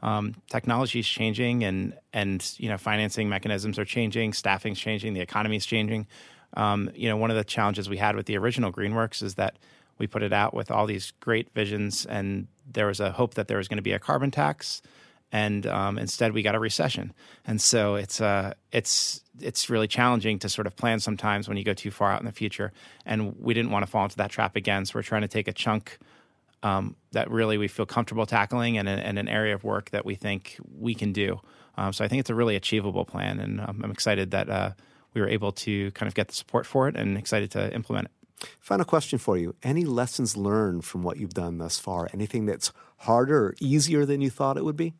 Um, 0.00 0.34
technology 0.50 1.00
is 1.00 1.08
changing, 1.08 1.64
and 1.64 1.94
and 2.12 2.54
you 2.58 2.68
know, 2.68 2.78
financing 2.78 3.28
mechanisms 3.28 3.78
are 3.78 3.84
changing, 3.84 4.32
staffing's 4.32 4.78
changing, 4.78 5.14
the 5.14 5.20
economy 5.20 5.56
is 5.56 5.66
changing. 5.66 6.06
Um, 6.54 6.90
you 6.94 7.08
know, 7.08 7.16
one 7.16 7.30
of 7.30 7.37
the 7.37 7.44
challenges 7.44 7.88
we 7.88 7.98
had 7.98 8.16
with 8.16 8.26
the 8.26 8.38
original 8.38 8.72
GreenWorks 8.72 9.22
is 9.22 9.34
that 9.34 9.58
we 9.98 10.06
put 10.06 10.22
it 10.22 10.32
out 10.32 10.54
with 10.54 10.70
all 10.70 10.87
these 10.87 11.12
great 11.20 11.52
visions, 11.52 12.06
and 12.06 12.46
there 12.70 12.87
was 12.87 13.00
a 13.00 13.12
hope 13.12 13.34
that 13.34 13.48
there 13.48 13.58
was 13.58 13.68
going 13.68 13.78
to 13.78 13.82
be 13.82 13.92
a 13.92 13.98
carbon 13.98 14.30
tax 14.30 14.82
and 15.30 15.66
um, 15.66 15.98
instead 15.98 16.32
we 16.32 16.42
got 16.42 16.54
a 16.54 16.58
recession. 16.58 17.12
And 17.46 17.61
so 17.61 17.96
it's 17.96 18.20
uh, 18.20 18.54
it's 18.72 19.22
it's 19.40 19.70
really 19.70 19.87
challenging 19.87 20.38
to 20.40 20.48
sort 20.48 20.66
of 20.66 20.76
plan 20.76 21.00
sometimes 21.00 21.48
when 21.48 21.56
you 21.56 21.64
go 21.64 21.74
too 21.74 21.90
far 21.90 22.12
out 22.12 22.20
in 22.20 22.26
the 22.26 22.32
future. 22.32 22.72
And 23.04 23.37
we 23.38 23.54
didn't 23.54 23.70
want 23.70 23.84
to 23.84 23.90
fall 23.90 24.04
into 24.04 24.16
that 24.16 24.30
trap 24.30 24.56
again, 24.56 24.87
so 24.87 24.92
we're 24.94 25.02
trying 25.02 25.22
to 25.22 25.28
take 25.28 25.48
a 25.48 25.52
chunk 25.52 25.98
um, 26.62 26.96
that 27.12 27.30
really 27.30 27.58
we 27.58 27.68
feel 27.68 27.86
comfortable 27.86 28.26
tackling 28.26 28.78
and, 28.78 28.88
and, 28.88 29.18
an 29.18 29.28
area 29.28 29.54
of 29.54 29.62
work 29.62 29.90
that 29.90 30.04
we 30.04 30.14
think 30.16 30.56
we 30.76 30.94
can 30.94 31.12
do. 31.12 31.40
Um, 31.76 31.92
so 31.92 32.04
I 32.04 32.08
think 32.08 32.20
it's 32.20 32.30
a 32.30 32.34
really 32.34 32.56
achievable 32.56 33.04
plan, 33.04 33.38
and 33.38 33.60
um, 33.60 33.80
I'm 33.84 33.90
excited 33.90 34.32
that 34.32 34.50
uh, 34.50 34.72
we 35.14 35.20
were 35.20 35.28
able 35.28 35.52
to 35.52 35.92
kind 35.92 36.08
of 36.08 36.14
get 36.14 36.28
the 36.28 36.34
support 36.34 36.66
for 36.66 36.88
it, 36.88 36.96
and 36.96 37.16
excited 37.16 37.50
to 37.52 37.72
implement 37.72 38.06
it. 38.06 38.12
Final 38.60 38.84
question 38.84 39.18
for 39.18 39.36
you. 39.36 39.54
Any 39.62 39.84
lessons 39.84 40.36
learned 40.36 40.84
from 40.84 41.02
what 41.02 41.16
you've 41.16 41.34
done 41.34 41.58
thus 41.58 41.78
far? 41.78 42.08
Anything 42.12 42.46
that's 42.46 42.72
harder 42.98 43.46
or 43.46 43.54
easier 43.60 44.04
than 44.04 44.20
you 44.20 44.30
thought 44.30 44.56
it 44.56 44.64
would 44.64 44.76
be? 44.76 44.94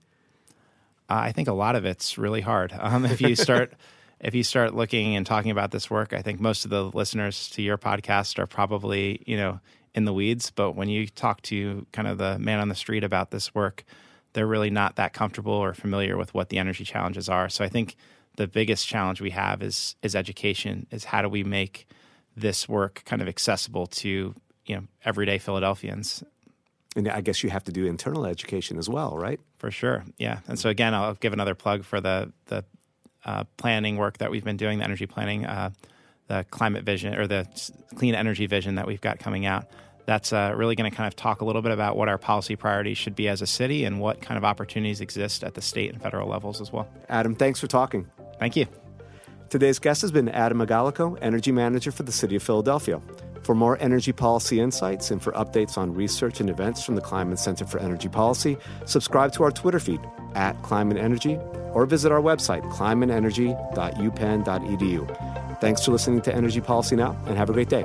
Uh, 1.10 1.14
I 1.24 1.32
think 1.32 1.48
a 1.48 1.52
lot 1.52 1.74
of 1.74 1.84
it's 1.84 2.18
really 2.18 2.40
hard. 2.40 2.72
Um, 2.78 3.04
if 3.04 3.20
you 3.20 3.34
start 3.34 3.72
if 4.20 4.34
you 4.34 4.42
start 4.42 4.74
looking 4.74 5.16
and 5.16 5.24
talking 5.24 5.50
about 5.50 5.70
this 5.70 5.90
work, 5.90 6.12
I 6.12 6.22
think 6.22 6.40
most 6.40 6.64
of 6.64 6.70
the 6.70 6.84
listeners 6.84 7.48
to 7.50 7.62
your 7.62 7.78
podcast 7.78 8.38
are 8.38 8.46
probably 8.46 9.22
you 9.26 9.36
know 9.36 9.60
in 9.94 10.05
the 10.05 10.12
weeds. 10.12 10.51
But 10.51 10.72
when 10.72 10.88
you 10.88 11.07
talk 11.07 11.42
to 11.42 11.87
kind 11.92 12.09
of 12.09 12.18
the 12.18 12.38
man 12.38 12.61
on 12.61 12.68
the 12.68 12.74
street 12.74 13.05
about 13.05 13.31
this 13.31 13.55
work, 13.55 13.85
they're 14.33 14.46
really 14.46 14.70
not 14.70 14.96
that 14.96 15.12
comfortable 15.12 15.53
or 15.53 15.74
familiar 15.74 16.16
with 16.16 16.35
what 16.35 16.48
the 16.48 16.59
energy 16.59 16.85
challenges 16.85 17.29
are. 17.29 17.48
So 17.48 17.64
I 17.64 17.68
think 17.68 17.96
the 18.37 18.46
biggest 18.46 18.87
challenge 18.87 19.20
we 19.20 19.31
have 19.31 19.62
is 19.62 19.96
is 20.03 20.14
education. 20.14 20.87
Is 20.90 21.05
how 21.05 21.22
do 21.22 21.29
we 21.29 21.44
make 21.44 21.87
this 22.37 22.68
work 22.68 23.03
kind 23.05 23.20
of 23.20 23.29
accessible 23.29 23.87
to 23.87 24.35
you 24.66 24.77
know 24.77 24.83
everyday 25.05 25.38
Philadelphians 25.38 26.22
and 26.96 27.09
I 27.09 27.20
guess 27.20 27.42
you 27.42 27.51
have 27.51 27.64
to 27.64 27.72
do 27.72 27.87
internal 27.87 28.27
education 28.27 28.79
as 28.79 28.88
well, 28.88 29.16
right? 29.16 29.40
For 29.59 29.70
sure, 29.70 30.05
yeah. 30.18 30.40
And 30.48 30.59
so 30.59 30.68
again, 30.68 30.94
I'll 30.94 31.14
give 31.14 31.33
another 31.33 31.55
plug 31.55 31.85
for 31.85 32.01
the 32.01 32.33
the 32.46 32.64
uh, 33.24 33.44
planning 33.57 33.96
work 33.96 34.18
that 34.18 34.31
we've 34.31 34.44
been 34.44 34.57
doing, 34.57 34.79
the 34.79 34.85
energy 34.85 35.07
planning, 35.07 35.44
uh, 35.44 35.70
the 36.28 36.44
climate 36.50 36.84
vision 36.84 37.14
or 37.14 37.26
the 37.26 37.46
clean 37.96 38.14
energy 38.14 38.46
vision 38.46 38.76
that 38.76 38.86
we've 38.86 39.00
got 39.00 39.18
coming 39.18 39.46
out. 39.46 39.66
That's 40.06 40.32
uh, 40.32 40.54
really 40.56 40.74
going 40.74 40.90
to 40.90 40.96
kind 40.96 41.06
of 41.06 41.16
talk 41.16 41.42
a 41.42 41.44
little 41.44 41.60
bit 41.60 41.72
about 41.72 41.96
what 41.96 42.08
our 42.08 42.16
policy 42.16 42.56
priorities 42.56 42.96
should 42.96 43.14
be 43.14 43.28
as 43.28 43.42
a 43.42 43.46
city 43.46 43.84
and 43.84 44.00
what 44.00 44.22
kind 44.22 44.38
of 44.38 44.44
opportunities 44.44 45.02
exist 45.02 45.44
at 45.44 45.54
the 45.54 45.60
state 45.60 45.92
and 45.92 46.00
federal 46.00 46.28
levels 46.28 46.62
as 46.62 46.72
well. 46.72 46.88
Adam, 47.10 47.34
thanks 47.34 47.60
for 47.60 47.66
talking. 47.66 48.08
Thank 48.38 48.56
you. 48.56 48.66
Today's 49.50 49.78
guest 49.78 50.00
has 50.02 50.12
been 50.12 50.28
Adam 50.28 50.58
Agalloco, 50.58 51.16
Energy 51.20 51.50
Manager 51.52 51.90
for 51.90 52.04
the 52.04 52.12
City 52.12 52.36
of 52.36 52.42
Philadelphia. 52.42 53.00
For 53.42 53.54
more 53.54 53.78
energy 53.80 54.12
policy 54.12 54.60
insights 54.60 55.10
and 55.10 55.22
for 55.22 55.32
updates 55.32 55.78
on 55.78 55.94
research 55.94 56.40
and 56.40 56.50
events 56.50 56.84
from 56.84 56.96
the 56.96 57.00
Kleinman 57.00 57.38
Center 57.38 57.64
for 57.64 57.78
Energy 57.78 58.10
Policy, 58.10 58.58
subscribe 58.84 59.32
to 59.32 59.44
our 59.44 59.50
Twitter 59.50 59.80
feed 59.80 60.02
at 60.34 60.60
Kleinman 60.62 60.98
Energy 60.98 61.38
or 61.72 61.86
visit 61.86 62.12
our 62.12 62.20
website, 62.20 62.62
kleinmanenergy.upenn.edu. 62.72 65.27
Thanks 65.60 65.84
for 65.84 65.92
listening 65.92 66.20
to 66.22 66.34
Energy 66.34 66.60
Policy 66.60 66.96
Now 66.96 67.20
and 67.26 67.36
have 67.36 67.50
a 67.50 67.52
great 67.52 67.68
day. 67.68 67.84